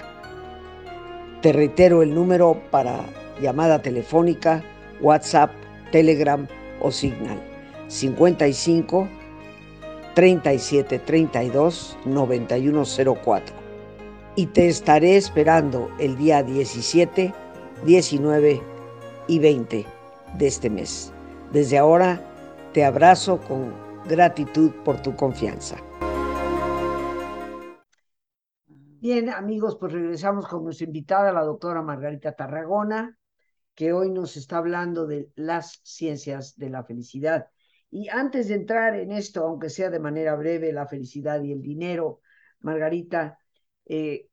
Te 1.41 1.53
reitero 1.53 2.01
el 2.01 2.13
número 2.13 2.62
para 2.71 3.05
llamada 3.41 3.81
telefónica, 3.81 4.63
WhatsApp, 4.99 5.51
Telegram 5.91 6.47
o 6.81 6.91
Signal 6.91 7.48
55 7.89 9.08
37 10.15 10.99
32 10.99 11.97
9104 12.06 13.56
y 14.36 14.45
te 14.45 14.67
estaré 14.67 15.17
esperando 15.17 15.89
el 15.99 16.15
día 16.15 16.43
17, 16.43 17.34
19 17.86 18.62
y 19.28 19.39
20 19.39 19.86
de 20.38 20.47
este 20.47 20.69
mes. 20.69 21.12
Desde 21.52 21.78
ahora 21.78 22.21
te 22.73 22.86
abrazo 22.86 23.41
con 23.41 23.73
gratitud 24.08 24.71
por 24.86 25.02
tu 25.02 25.15
confianza. 25.15 25.78
Bien, 29.02 29.30
amigos, 29.30 29.78
pues 29.80 29.93
regresamos 29.93 30.47
con 30.47 30.63
nuestra 30.63 30.86
invitada, 30.86 31.34
la 31.34 31.43
doctora 31.43 31.82
Margarita 31.82 32.34
Tarragona, 32.34 33.17
que 33.73 33.93
hoy 33.93 34.10
nos 34.10 34.38
está 34.38 34.58
hablando 34.58 35.08
de 35.08 35.30
las 35.36 35.82
ciencias 35.84 36.58
de 36.58 36.69
la 36.69 36.84
felicidad. 36.84 37.47
Y 37.91 38.08
antes 38.10 38.47
de 38.47 38.56
entrar 38.56 38.95
en 38.95 39.12
esto, 39.12 39.45
aunque 39.45 39.69
sea 39.69 39.89
de 39.89 39.99
manera 39.99 40.36
breve, 40.36 40.71
la 40.71 40.88
felicidad 40.88 41.41
y 41.41 41.52
el 41.52 41.62
dinero, 41.62 42.21
Margarita, 42.60 43.39
eh, 43.86 44.28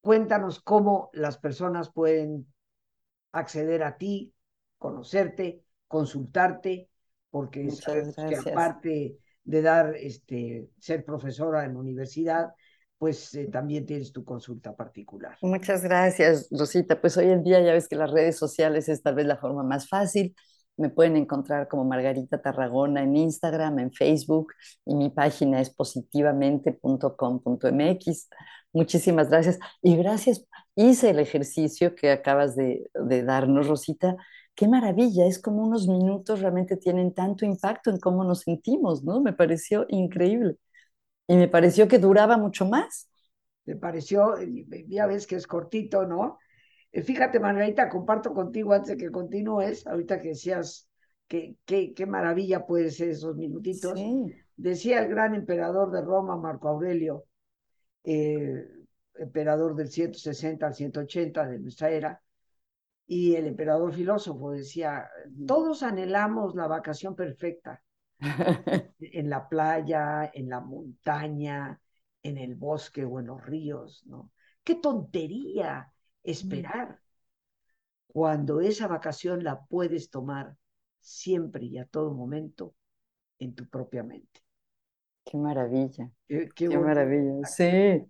cuéntanos 0.00 0.60
cómo 0.60 1.10
las 1.12 1.38
personas 1.38 1.90
pueden 1.92 2.46
acceder 3.32 3.82
a 3.82 3.96
ti, 3.96 4.32
conocerte, 4.78 5.62
consultarte, 5.88 6.88
porque 7.30 7.70
sabes 7.70 8.14
que 8.14 8.36
aparte 8.36 9.18
de 9.44 9.62
dar, 9.62 9.96
este, 9.96 10.68
ser 10.78 11.04
profesora 11.04 11.64
en 11.64 11.74
la 11.74 11.80
universidad, 11.80 12.52
pues 12.98 13.34
eh, 13.34 13.48
también 13.50 13.84
tienes 13.84 14.12
tu 14.12 14.24
consulta 14.24 14.76
particular. 14.76 15.36
Muchas 15.40 15.82
gracias, 15.82 16.46
Rosita. 16.52 17.00
Pues 17.00 17.16
hoy 17.16 17.30
en 17.30 17.42
día 17.42 17.60
ya 17.60 17.72
ves 17.72 17.88
que 17.88 17.96
las 17.96 18.12
redes 18.12 18.36
sociales 18.36 18.88
es 18.88 19.02
tal 19.02 19.16
vez 19.16 19.26
la 19.26 19.38
forma 19.38 19.64
más 19.64 19.88
fácil. 19.88 20.36
Me 20.76 20.88
pueden 20.88 21.16
encontrar 21.16 21.68
como 21.68 21.84
Margarita 21.84 22.40
Tarragona 22.40 23.02
en 23.02 23.16
Instagram, 23.16 23.78
en 23.78 23.92
Facebook 23.92 24.52
y 24.86 24.94
mi 24.94 25.10
página 25.10 25.60
es 25.60 25.68
positivamente.com.mx. 25.70 28.28
Muchísimas 28.72 29.28
gracias. 29.28 29.58
Y 29.82 29.96
gracias, 29.96 30.46
hice 30.74 31.10
el 31.10 31.18
ejercicio 31.18 31.94
que 31.94 32.10
acabas 32.10 32.56
de, 32.56 32.90
de 32.94 33.22
darnos, 33.22 33.68
Rosita, 33.68 34.16
qué 34.54 34.68
maravilla, 34.68 35.26
es 35.26 35.40
como 35.40 35.64
unos 35.64 35.88
minutos 35.88 36.40
realmente 36.40 36.76
tienen 36.76 37.14
tanto 37.14 37.44
impacto 37.44 37.90
en 37.90 37.98
cómo 37.98 38.24
nos 38.24 38.40
sentimos, 38.40 39.02
¿no? 39.04 39.20
Me 39.20 39.32
pareció 39.32 39.86
increíble. 39.88 40.56
Y 41.28 41.36
me 41.36 41.48
pareció 41.48 41.88
que 41.88 41.98
duraba 41.98 42.36
mucho 42.36 42.66
más. 42.66 43.08
Me 43.64 43.76
pareció, 43.76 44.34
ya 44.88 45.06
ves 45.06 45.26
que 45.26 45.36
es 45.36 45.46
cortito, 45.46 46.06
¿no? 46.06 46.38
Eh, 46.92 47.02
fíjate, 47.02 47.40
Margarita, 47.40 47.88
comparto 47.88 48.32
contigo 48.32 48.72
antes 48.72 48.90
de 48.90 48.96
que 48.96 49.10
continúes, 49.10 49.86
ahorita 49.86 50.20
que 50.20 50.28
decías 50.28 50.88
que, 51.26 51.56
qué 51.64 52.06
maravilla 52.06 52.66
puede 52.66 52.90
ser 52.90 53.08
esos 53.08 53.34
minutitos. 53.36 53.98
Sí. 53.98 54.34
Decía 54.56 55.00
el 55.00 55.08
gran 55.08 55.34
emperador 55.34 55.90
de 55.90 56.02
Roma, 56.02 56.36
Marco 56.36 56.68
Aurelio, 56.68 57.24
eh, 58.04 58.64
emperador 59.14 59.74
del 59.74 59.88
160 59.88 60.66
al 60.66 60.74
180 60.74 61.46
de 61.46 61.58
nuestra 61.58 61.90
era, 61.90 62.22
y 63.06 63.34
el 63.34 63.46
emperador 63.46 63.92
filósofo 63.92 64.52
decía, 64.52 65.08
todos 65.46 65.82
anhelamos 65.82 66.54
la 66.54 66.66
vacación 66.66 67.16
perfecta, 67.16 67.82
en 69.00 69.30
la 69.30 69.48
playa, 69.48 70.30
en 70.32 70.48
la 70.48 70.60
montaña, 70.60 71.80
en 72.22 72.38
el 72.38 72.54
bosque 72.54 73.04
o 73.04 73.18
en 73.18 73.26
los 73.26 73.44
ríos, 73.44 74.04
¿no? 74.06 74.30
Qué 74.62 74.76
tontería 74.76 75.92
esperar 76.22 77.00
cuando 78.06 78.60
esa 78.60 78.86
vacación 78.88 79.42
la 79.42 79.64
puedes 79.64 80.10
tomar 80.10 80.56
siempre 81.00 81.64
y 81.64 81.78
a 81.78 81.86
todo 81.86 82.12
momento 82.12 82.74
en 83.38 83.54
tu 83.54 83.66
propia 83.68 84.02
mente. 84.02 84.40
Qué 85.24 85.36
maravilla. 85.36 86.10
Qué, 86.28 86.68
maravilla. 86.68 87.46
Sí, 87.46 88.04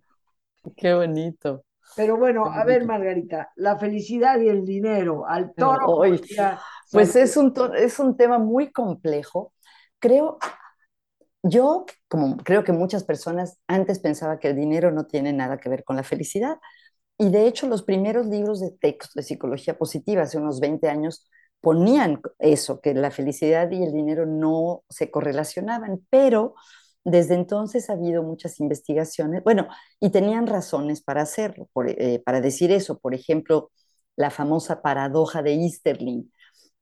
qué 0.75 0.93
bonito. 0.93 1.65
Pero 1.95 2.17
bueno, 2.17 2.45
a 2.45 2.63
ver, 2.63 2.85
Margarita, 2.85 3.51
la 3.55 3.77
felicidad 3.77 4.39
y 4.39 4.49
el 4.49 4.65
dinero, 4.65 5.27
al 5.27 5.53
toro. 5.53 6.01
pues 6.91 7.15
es 7.15 7.37
un, 7.37 7.53
es 7.75 7.99
un 7.99 8.17
tema 8.17 8.39
muy 8.39 8.71
complejo. 8.71 9.53
Creo, 9.99 10.37
yo, 11.43 11.85
como 12.07 12.37
creo 12.37 12.63
que 12.63 12.71
muchas 12.71 13.03
personas 13.03 13.59
antes 13.67 13.99
pensaba 13.99 14.39
que 14.39 14.49
el 14.49 14.55
dinero 14.55 14.91
no 14.91 15.05
tiene 15.05 15.33
nada 15.33 15.57
que 15.57 15.69
ver 15.69 15.83
con 15.83 15.95
la 15.95 16.03
felicidad. 16.03 16.57
Y 17.17 17.29
de 17.29 17.47
hecho, 17.47 17.67
los 17.67 17.83
primeros 17.83 18.25
libros 18.27 18.59
de 18.59 18.71
texto 18.71 19.11
de 19.15 19.23
psicología 19.23 19.77
positiva 19.77 20.23
hace 20.23 20.37
unos 20.37 20.59
20 20.59 20.89
años 20.89 21.27
ponían 21.61 22.21
eso, 22.39 22.81
que 22.81 22.93
la 22.93 23.11
felicidad 23.11 23.71
y 23.71 23.83
el 23.83 23.93
dinero 23.93 24.25
no 24.25 24.83
se 24.89 25.09
correlacionaban, 25.11 26.05
pero 26.09 26.55
desde 27.05 27.35
entonces 27.35 27.89
ha 27.89 27.93
habido 27.93 28.23
muchas 28.23 28.59
investigaciones, 28.59 29.43
bueno, 29.43 29.67
y 29.99 30.09
tenían 30.09 30.47
razones 30.47 31.01
para 31.01 31.21
hacerlo, 31.21 31.69
eh, 31.87 32.21
para 32.25 32.41
decir 32.41 32.71
eso. 32.71 32.99
Por 32.99 33.13
ejemplo, 33.13 33.71
la 34.15 34.29
famosa 34.29 34.81
paradoja 34.81 35.41
de 35.41 35.53
Easterling, 35.53 36.23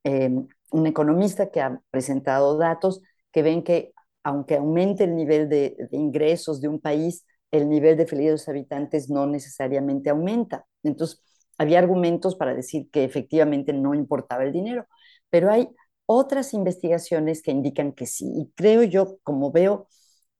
em, 0.03 0.47
un 0.71 0.87
economista 0.87 1.51
que 1.51 1.61
ha 1.61 1.79
presentado 1.91 2.57
datos 2.57 3.01
que 3.31 3.43
ven 3.43 3.63
que 3.63 3.93
aunque 4.23 4.55
aumente 4.55 5.05
el 5.05 5.15
nivel 5.15 5.49
de, 5.49 5.75
de, 5.91 5.97
ingresos 5.97 6.61
de 6.61 6.67
un 6.67 6.79
país, 6.79 7.25
el 7.51 7.69
nivel 7.69 7.97
de 7.97 8.05
felicidad 8.07 8.29
de 8.29 8.33
los 8.33 8.49
habitantes 8.49 9.09
no 9.09 9.27
necesariamente 9.27 10.09
aumenta. 10.09 10.65
Entonces, 10.83 11.21
había 11.57 11.79
argumentos 11.79 12.35
para 12.35 12.55
decir 12.55 12.89
que 12.91 13.03
efectivamente 13.03 13.73
no 13.73 13.93
importaba 13.93 14.43
el 14.43 14.51
dinero, 14.51 14.87
pero 15.29 15.51
hay 15.51 15.69
otras 16.05 16.53
investigaciones 16.53 17.41
que 17.41 17.51
indican 17.51 17.93
que 17.93 18.05
sí. 18.05 18.25
Y 18.35 18.51
creo 18.55 18.83
yo, 18.83 19.17
como 19.23 19.51
veo 19.51 19.87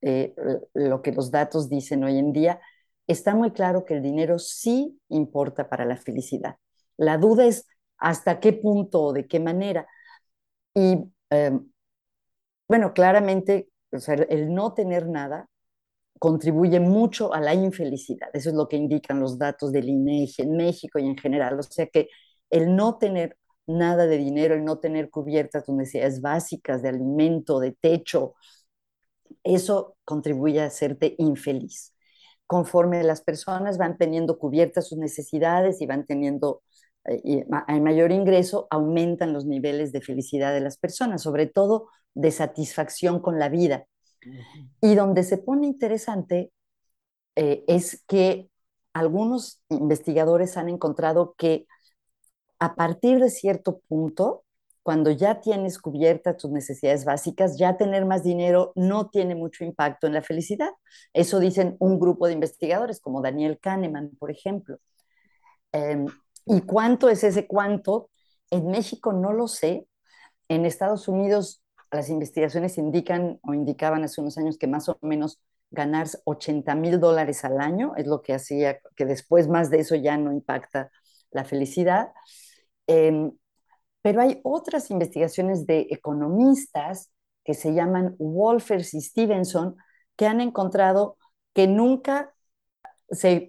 eh, 0.02 0.34
lo 0.74 1.02
que 1.02 1.12
los 1.12 1.32
datos 1.32 1.70
dicen 1.70 2.04
hoy 2.04 2.18
en 2.18 2.34
día, 2.34 2.60
está 3.08 3.36
muy 3.36 3.52
claro 3.52 3.86
que 3.86 3.96
el 3.96 4.02
dinero 4.02 4.40
sí 4.40 5.00
importa 5.10 5.70
para 5.70 5.86
la 5.86 5.98
felicidad. 5.98 6.58
La 6.98 7.18
duda 7.18 7.46
es 7.46 7.68
hasta 7.98 8.40
qué 8.40 8.54
punto 8.54 9.02
o 9.02 9.14
de 9.14 9.28
qué 9.28 9.40
manera. 9.40 9.88
Y 10.74 10.98
em, 11.30 11.72
bueno, 12.68 12.94
claramente 12.94 13.70
el 14.30 14.54
no 14.54 14.74
tener 14.74 15.08
nada 15.08 15.50
contribuye 16.22 16.80
mucho 16.80 17.34
a 17.34 17.42
la 17.42 17.56
infelicidad. 17.56 18.30
Eso 18.34 18.50
es 18.50 18.56
lo 18.56 18.68
que 18.68 18.78
indican 18.78 19.20
los 19.20 19.40
datos 19.40 19.72
del 19.72 19.90
INEGI 19.90 20.44
en 20.44 20.56
México 20.56 21.00
y 21.00 21.08
en 21.08 21.18
general. 21.18 21.60
O 21.60 21.64
sea 21.64 21.88
que 21.88 22.10
el 22.52 22.76
no 22.76 23.00
tener 23.00 23.38
nada 23.66 24.06
de 24.06 24.18
dinero, 24.18 24.54
el 24.54 24.64
no 24.64 24.78
tener 24.78 25.10
cubiertas 25.10 25.66
tus 25.66 25.74
necesidades 25.76 26.22
básicas 26.22 26.84
de 26.84 26.90
alimento, 26.90 27.60
de 27.60 27.72
techo, 27.72 28.36
eso 29.44 29.98
contribuye 30.06 30.62
a 30.62 30.66
hacerte 30.66 31.16
infeliz. 31.18 31.96
Conforme 32.46 33.04
las 33.04 33.22
personas 33.24 33.80
van 33.80 33.98
teniendo 33.98 34.38
cubiertas 34.38 34.90
sus 34.90 35.00
necesidades 35.00 35.82
y 35.82 35.88
van 35.88 36.06
teniendo 36.06 36.62
eh, 37.06 37.48
hay 37.68 37.82
mayor 37.82 38.12
ingreso, 38.12 38.68
aumentan 38.70 39.34
los 39.34 39.48
niveles 39.48 39.92
de 39.92 40.02
felicidad 40.02 40.54
de 40.54 40.62
las 40.62 40.78
personas, 40.78 41.24
sobre 41.24 41.48
todo 41.48 41.88
de 42.14 42.30
satisfacción 42.30 43.22
con 43.22 43.40
la 43.40 43.50
vida. 43.50 43.88
Y 44.82 44.96
donde 44.96 45.24
se 45.24 45.38
pone 45.38 45.68
interesante 45.68 46.52
eh, 47.36 47.64
es 47.68 48.04
que 48.08 48.50
algunos 48.94 49.64
investigadores 49.70 50.58
han 50.58 50.70
encontrado 50.70 51.36
que 51.38 51.66
a 52.60 52.76
partir 52.76 53.20
de 53.20 53.30
cierto 53.30 53.82
punto, 53.88 54.44
cuando 54.84 55.12
ya 55.12 55.42
tienes 55.42 55.80
cubiertas 55.80 56.38
tus 56.38 56.52
necesidades 56.52 57.06
básicas, 57.06 57.58
ya 57.58 57.78
tener 57.78 58.06
más 58.06 58.24
dinero 58.24 58.72
no 58.76 59.10
tiene 59.10 59.36
mucho 59.36 59.64
impacto 59.64 60.08
en 60.08 60.14
la 60.14 60.22
felicidad. 60.22 60.70
Eso 61.14 61.40
dicen 61.40 61.76
un 61.80 62.00
grupo 62.00 62.28
de 62.28 62.34
investigadores 62.34 63.00
como 63.00 63.22
Daniel 63.22 63.60
Kahneman, 63.60 64.12
por 64.20 64.32
ejemplo. 64.32 64.78
Em, 65.72 66.06
¿Y 66.46 66.62
cuánto 66.62 67.10
es 67.10 67.24
ese 67.24 67.48
cuánto? 67.48 68.10
En 68.50 68.68
México 68.68 69.14
no 69.14 69.34
lo 69.34 69.48
sé. 69.48 69.88
En 70.50 70.66
Estados 70.66 71.08
Unidos 71.08 71.61
las 71.92 72.10
investigaciones 72.10 72.78
indican 72.78 73.40
o 73.44 73.54
indicaban 73.54 74.04
hace 74.04 74.22
unos 74.22 74.38
años 74.38 74.58
que 74.58 74.68
más 74.68 74.90
o 74.90 74.98
menos 75.02 75.42
ganar 75.72 76.08
80 76.26 76.76
mil 76.76 77.00
dólares 77.00 77.46
al 77.46 77.60
año 77.60 77.94
es 77.96 78.08
lo 78.08 78.22
que 78.22 78.34
hacía 78.34 78.80
que 78.96 79.06
después 79.06 79.48
más 79.48 79.70
de 79.70 79.80
eso 79.80 79.96
ya 79.96 80.18
no 80.18 80.32
impacta 80.32 80.92
la 81.32 81.46
felicidad. 81.46 82.12
Em, 82.88 83.32
pero 84.02 84.22
hay 84.22 84.40
otras 84.44 84.92
investigaciones 84.92 85.66
de 85.66 85.88
economistas 85.92 87.12
que 87.44 87.54
se 87.54 87.74
llaman 87.74 88.16
Wolfers 88.20 88.94
y 88.94 89.02
Stevenson 89.02 89.76
que 90.16 90.28
han 90.28 90.42
encontrado 90.42 91.18
que 91.54 91.68
nunca 91.68 92.34
se, 93.12 93.48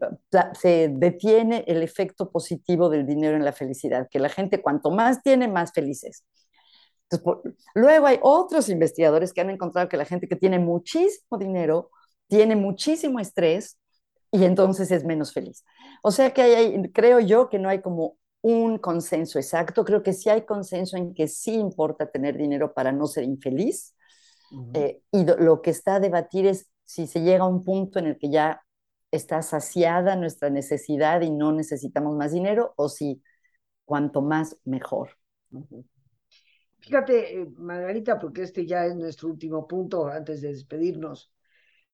detiene 0.91 1.65
el 1.67 1.83
efecto 1.83 2.31
positivo 2.31 2.89
del 2.89 3.07
dinero 3.07 3.37
en 3.37 3.45
la 3.45 3.53
felicidad, 3.53 4.09
que 4.11 4.19
la 4.19 4.29
gente 4.29 4.61
cuanto 4.61 4.91
más 4.91 5.23
tiene, 5.23 5.49
más 5.49 5.73
feliz 7.19 7.41
es. 7.45 7.55
luego 7.75 8.07
hay 8.07 8.19
otros 8.23 8.69
investigadores 8.69 9.33
que 9.33 9.41
han 9.41 9.51
encontrado 9.51 9.89
que 9.89 9.97
la 9.97 10.05
gente 10.05 10.29
que 10.29 10.37
tiene 10.37 10.59
muchísimo 10.59 11.39
dinero 11.39 11.91
tiene 12.29 12.57
muchísimo 12.57 13.21
estrés 13.21 13.79
y 14.31 14.45
entonces 14.45 14.91
es 14.91 15.05
menos 15.05 15.33
feliz. 15.33 15.65
O 16.03 16.11
sea 16.11 16.33
que 16.33 16.43
hay, 16.43 16.83
creo 16.93 17.21
yo 17.21 17.49
que 17.49 17.59
no 17.59 17.69
hay 17.69 17.83
como 17.83 18.17
un 18.41 18.79
consenso 18.79 19.39
exacto. 19.39 19.85
Creo 19.85 20.03
que 20.03 20.13
sí 20.13 20.29
hay 20.29 20.45
consenso 20.45 20.97
en 20.97 21.15
que 21.15 21.29
sí 21.29 21.55
importa 21.55 22.11
tener 22.11 22.37
dinero 22.37 22.75
para 22.75 22.93
no 22.93 23.07
ser 23.07 23.25
infeliz. 23.25 23.95
Eh, 24.75 25.01
y 25.11 25.25
lo 25.25 25.63
que 25.63 25.71
está 25.71 25.95
a 25.95 26.01
debatir 26.01 26.47
es 26.47 26.71
si 26.85 27.07
se 27.07 27.23
llega 27.23 27.45
a 27.45 27.49
un 27.49 27.65
punto 27.65 27.99
en 27.99 28.07
el 28.07 28.19
que 28.19 28.31
ya 28.31 28.63
está 29.11 29.41
saciada 29.43 30.17
nuestra 30.17 30.51
necesidad 30.51 31.21
y 31.23 31.31
no 31.31 31.53
necesitamos 31.53 32.17
más 32.17 32.33
dinero 32.33 32.75
o 32.77 32.89
si 32.89 33.23
cuanto 33.85 34.23
más 34.23 34.57
mejor. 34.65 35.11
Fíjate, 36.83 37.41
eh, 37.41 37.49
Margarita, 37.57 38.19
porque 38.19 38.43
este 38.43 38.67
ya 38.67 38.85
es 38.85 38.95
nuestro 38.95 39.29
último 39.29 39.67
punto 39.67 40.07
antes 40.07 40.43
de 40.43 40.49
despedirnos. 40.49 41.33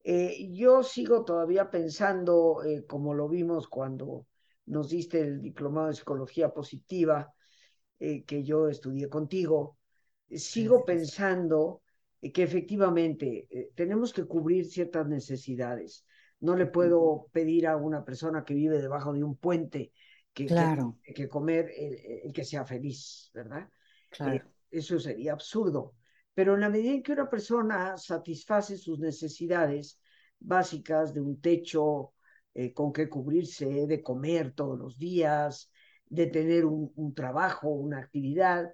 Eh, 0.02 0.48
yo 0.52 0.82
sigo 0.82 1.24
todavía 1.24 1.70
pensando, 1.70 2.62
como 2.88 3.14
lo 3.14 3.28
vimos 3.28 3.68
cuando 3.68 4.26
nos 4.68 4.90
diste 4.90 5.20
el 5.20 5.40
diplomado 5.40 5.88
de 5.88 5.94
psicología 5.94 6.50
positiva 6.50 7.32
eh, 7.98 8.24
que 8.24 8.44
yo 8.44 8.68
estudié 8.68 9.08
contigo, 9.08 9.76
sigo 10.30 10.84
pensando 10.84 11.82
que 12.32 12.42
efectivamente 12.42 13.46
eh, 13.50 13.70
tenemos 13.74 14.12
que 14.12 14.24
cubrir 14.24 14.66
ciertas 14.66 15.08
necesidades. 15.08 16.04
No 16.40 16.54
le 16.54 16.66
puedo 16.66 17.26
pedir 17.32 17.66
a 17.66 17.76
una 17.76 18.04
persona 18.04 18.44
que 18.44 18.54
vive 18.54 18.80
debajo 18.80 19.12
de 19.12 19.24
un 19.24 19.36
puente 19.36 19.92
que, 20.32 20.46
claro. 20.46 20.98
que, 21.02 21.28
comer 21.28 21.72
el, 21.76 22.32
que 22.32 22.44
sea 22.44 22.64
feliz, 22.64 23.30
¿verdad? 23.34 23.68
Claro. 24.10 24.44
Eso 24.70 24.98
sería 24.98 25.32
absurdo. 25.32 25.94
Pero 26.34 26.54
en 26.54 26.60
la 26.60 26.70
medida 26.70 26.92
en 26.92 27.02
que 27.02 27.12
una 27.12 27.28
persona 27.28 27.96
satisface 27.96 28.76
sus 28.76 28.98
necesidades 28.98 29.98
básicas 30.38 31.12
de 31.12 31.20
un 31.20 31.40
techo, 31.40 32.12
eh, 32.54 32.72
con 32.72 32.92
qué 32.92 33.08
cubrirse, 33.08 33.86
de 33.86 34.02
comer 34.02 34.52
todos 34.52 34.78
los 34.78 34.98
días, 34.98 35.70
de 36.06 36.26
tener 36.26 36.64
un, 36.64 37.14
trabajo, 37.14 37.68
una 37.68 37.98
actividad. 37.98 38.72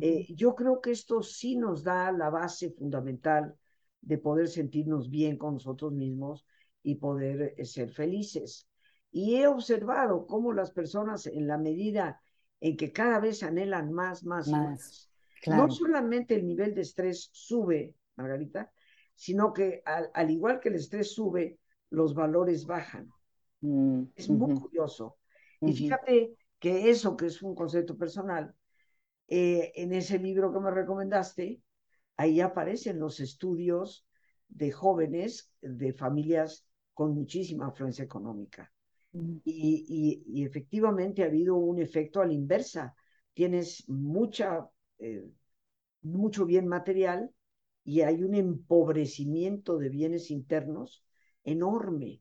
Eh, 0.00 0.26
yo 0.34 0.54
creo 0.54 0.80
que 0.80 0.90
esto 0.90 1.22
sí 1.22 1.56
nos 1.56 1.82
da 1.82 2.12
la 2.12 2.30
base 2.30 2.70
fundamental 2.70 3.54
de 4.00 4.18
poder 4.18 4.48
sentirnos 4.48 5.10
bien 5.10 5.36
con 5.36 5.54
nosotros 5.54 5.92
mismos 5.92 6.46
y 6.82 6.96
poder 6.96 7.54
eh, 7.56 7.64
ser 7.64 7.90
felices. 7.90 8.68
Y 9.10 9.36
he 9.36 9.46
observado 9.46 10.26
cómo 10.26 10.52
las 10.52 10.70
personas, 10.70 11.26
en 11.26 11.46
la 11.46 11.58
medida 11.58 12.20
en 12.60 12.76
que 12.76 12.92
cada 12.92 13.20
vez 13.20 13.42
anhelan 13.42 13.92
más, 13.92 14.24
más, 14.24 14.48
más, 14.48 15.10
no 15.46 15.70
solamente 15.70 16.34
el 16.34 16.46
nivel 16.46 16.74
de 16.74 16.82
estrés 16.82 17.30
sube, 17.32 17.94
Margarita, 18.16 18.72
sino 19.14 19.52
que 19.52 19.82
al 19.84 20.30
igual 20.30 20.60
que 20.60 20.68
el 20.68 20.76
estrés 20.76 21.12
sube, 21.12 21.58
los 21.90 22.14
valores 22.14 22.66
bajan. 22.66 23.10
Mm, 23.60 24.02
es 24.14 24.28
muy 24.28 24.54
curioso. 24.54 25.16
Y 25.60 25.72
fíjate 25.72 26.36
que 26.58 26.90
eso 26.90 27.16
que 27.16 27.26
es 27.26 27.42
un 27.42 27.54
concepto 27.54 27.96
personal, 27.96 28.54
eh, 29.26 29.72
en 29.74 29.92
ese 29.92 30.18
libro 30.18 30.52
que 30.52 30.60
me 30.60 30.70
recomendaste, 30.70 31.60
ahí 32.16 32.40
aparecen 32.40 32.98
los 32.98 33.20
estudios 33.20 34.06
de 34.48 34.72
jóvenes 34.72 35.52
de 35.60 35.92
familias 35.92 36.66
con 36.94 37.14
muchísima 37.14 37.68
afluencia 37.68 38.04
económica. 38.04 38.72
Y, 39.12 39.42
y, 39.44 40.22
y, 40.26 40.44
efectivamente 40.44 41.22
ha 41.22 41.26
habido 41.26 41.56
un 41.56 41.80
efecto 41.80 42.20
a 42.20 42.26
la 42.26 42.34
inversa. 42.34 42.94
Tienes 43.32 43.88
mucha, 43.88 44.68
eh, 44.98 45.24
mucho 46.02 46.46
bien 46.46 46.66
material 46.66 47.30
y 47.84 48.02
hay 48.02 48.22
un 48.22 48.34
empobrecimiento 48.34 49.78
de 49.78 49.88
bienes 49.88 50.30
internos 50.30 51.04
enorme. 51.44 52.20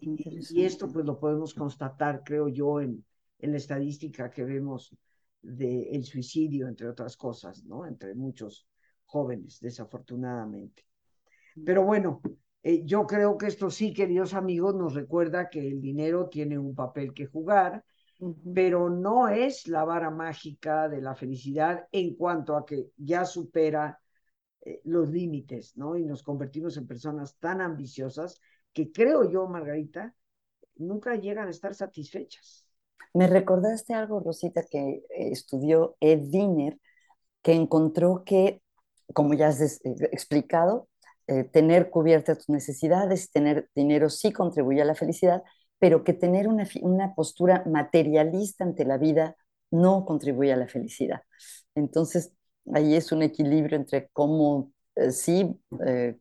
Y, 0.00 0.62
esto 0.62 0.90
pues 0.90 1.04
lo 1.04 1.20
podemos 1.20 1.54
constatar, 1.54 2.22
creo 2.24 2.48
yo, 2.48 2.80
en, 2.80 3.04
en 3.38 3.50
la 3.52 3.58
estadística 3.58 4.30
que 4.30 4.44
vemos 4.44 4.96
del 5.40 6.04
suicidio, 6.04 6.68
entre 6.68 6.88
otras 6.88 7.16
cosas, 7.16 7.64
¿no? 7.64 7.86
Entre 7.86 8.14
muchos 8.14 8.66
jóvenes, 9.04 9.60
desafortunadamente. 9.60 10.86
Pero 11.64 11.84
bueno, 11.84 12.22
eh, 12.62 12.82
yo 12.84 13.06
creo 13.06 13.36
que 13.36 13.46
esto 13.46 13.70
sí, 13.70 13.92
queridos 13.92 14.34
amigos, 14.34 14.74
nos 14.74 14.94
recuerda 14.94 15.50
que 15.50 15.66
el 15.66 15.80
dinero 15.80 16.28
tiene 16.28 16.58
un 16.58 16.74
papel 16.74 17.12
que 17.12 17.26
jugar, 17.26 17.84
pero 18.54 18.88
no 18.88 19.28
es 19.28 19.66
la 19.66 19.84
vara 19.84 20.10
mágica 20.10 20.88
de 20.88 21.00
la 21.00 21.14
felicidad 21.14 21.86
en 21.90 22.14
cuanto 22.14 22.56
a 22.56 22.64
que 22.64 22.90
ya 22.96 23.24
supera 23.24 23.98
eh, 24.60 24.80
los 24.84 25.08
límites, 25.08 25.76
¿no? 25.76 25.96
Y 25.96 26.04
nos 26.04 26.22
convertimos 26.22 26.76
en 26.76 26.86
personas 26.86 27.36
tan 27.38 27.60
ambiciosas 27.60 28.40
que 28.72 28.92
creo 28.92 29.28
yo, 29.28 29.46
Margarita, 29.48 30.14
nunca 30.76 31.16
llegan 31.16 31.48
a 31.48 31.50
estar 31.50 31.74
satisfechas. 31.74 32.66
Me 33.14 33.26
recordaste 33.26 33.92
algo, 33.92 34.20
Rosita, 34.20 34.64
que 34.70 34.78
eh, 34.78 35.02
estudió 35.32 35.96
Ed 36.00 36.22
Wiener, 36.32 36.78
que 37.42 37.52
encontró 37.52 38.22
que, 38.24 38.62
como 39.12 39.34
ya 39.34 39.48
has 39.48 39.80
explicado, 39.84 40.88
eh, 41.26 41.44
tener 41.44 41.90
cubiertas 41.90 42.38
tus 42.38 42.48
necesidades, 42.48 43.30
tener 43.30 43.68
dinero 43.74 44.08
sí 44.10 44.32
contribuye 44.32 44.80
a 44.80 44.84
la 44.84 44.94
felicidad, 44.94 45.42
pero 45.82 46.04
que 46.04 46.12
tener 46.14 46.46
una, 46.46 46.64
una 46.82 47.12
postura 47.16 47.64
materialista 47.66 48.62
ante 48.64 48.84
la 48.84 48.98
vida 48.98 49.36
no 49.72 50.04
contribuye 50.04 50.52
a 50.52 50.56
la 50.56 50.68
felicidad. 50.68 51.22
Entonces, 51.74 52.32
ahí 52.72 52.94
es 52.94 53.10
un 53.10 53.22
equilibrio 53.22 53.76
entre 53.78 54.08
cómo 54.12 54.72
eh, 54.94 55.10
sí 55.10 55.60
eh, 55.84 56.16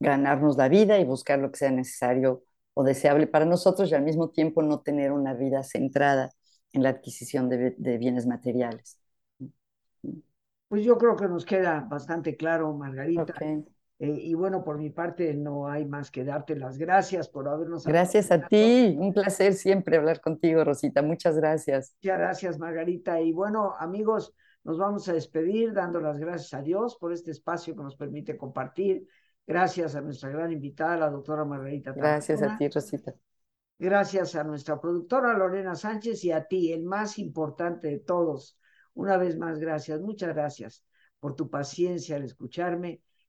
ganarnos 0.00 0.56
la 0.56 0.68
vida 0.68 0.98
y 1.00 1.04
buscar 1.04 1.40
lo 1.40 1.50
que 1.50 1.58
sea 1.58 1.72
necesario 1.72 2.44
o 2.74 2.84
deseable 2.84 3.26
para 3.26 3.46
nosotros 3.46 3.90
y 3.90 3.94
al 3.96 4.04
mismo 4.04 4.30
tiempo 4.30 4.62
no 4.62 4.80
tener 4.82 5.12
una 5.12 5.34
vida 5.34 5.64
centrada 5.64 6.30
en 6.72 6.84
la 6.84 6.90
adquisición 6.90 7.48
de, 7.48 7.74
de 7.78 7.98
bienes 7.98 8.26
materiales. 8.28 9.00
Pues 10.68 10.84
yo 10.84 10.98
creo 10.98 11.16
que 11.16 11.26
nos 11.28 11.44
queda 11.46 11.80
bastante 11.88 12.36
claro, 12.36 12.72
Margarita. 12.74 13.34
Eh, 14.04 14.20
y 14.20 14.34
bueno, 14.34 14.62
por 14.62 14.76
mi 14.76 14.90
parte 14.90 15.32
no 15.32 15.66
hay 15.66 15.86
más 15.86 16.10
que 16.10 16.24
darte 16.24 16.56
las 16.56 16.76
gracias 16.76 17.26
por 17.26 17.48
habernos. 17.48 17.86
Gracias 17.86 18.30
a 18.30 18.46
ti, 18.46 18.94
un 18.98 19.14
placer 19.14 19.54
siempre 19.54 19.96
hablar 19.96 20.20
contigo, 20.20 20.62
Rosita. 20.62 21.00
Muchas 21.00 21.36
gracias. 21.36 21.96
Muchas 22.02 22.18
gracias, 22.18 22.58
Margarita. 22.58 23.18
Y 23.22 23.32
bueno, 23.32 23.74
amigos, 23.78 24.34
nos 24.62 24.76
vamos 24.76 25.08
a 25.08 25.14
despedir 25.14 25.72
dando 25.72 26.00
las 26.00 26.18
gracias 26.18 26.52
a 26.52 26.60
Dios 26.60 26.96
por 26.96 27.14
este 27.14 27.30
espacio 27.30 27.74
que 27.74 27.82
nos 27.82 27.96
permite 27.96 28.36
compartir. 28.36 29.08
Gracias 29.46 29.94
a 29.94 30.02
nuestra 30.02 30.28
gran 30.28 30.52
invitada, 30.52 30.98
la 30.98 31.10
doctora 31.10 31.46
Margarita. 31.46 31.92
Gracias 31.92 32.42
a 32.42 32.58
ti, 32.58 32.68
Rosita. 32.68 33.14
Gracias 33.78 34.34
a 34.34 34.44
nuestra 34.44 34.78
productora 34.78 35.32
Lorena 35.32 35.74
Sánchez 35.74 36.22
y 36.24 36.30
a 36.30 36.44
ti, 36.44 36.72
el 36.72 36.84
más 36.84 37.18
importante 37.18 37.88
de 37.88 38.00
todos. 38.00 38.58
Una 38.92 39.16
vez 39.16 39.38
más, 39.38 39.58
gracias, 39.58 40.00
muchas 40.00 40.34
gracias 40.34 40.84
por 41.18 41.36
tu 41.36 41.48
paciencia 41.48 42.16
al 42.16 42.24
escucharme 42.24 43.00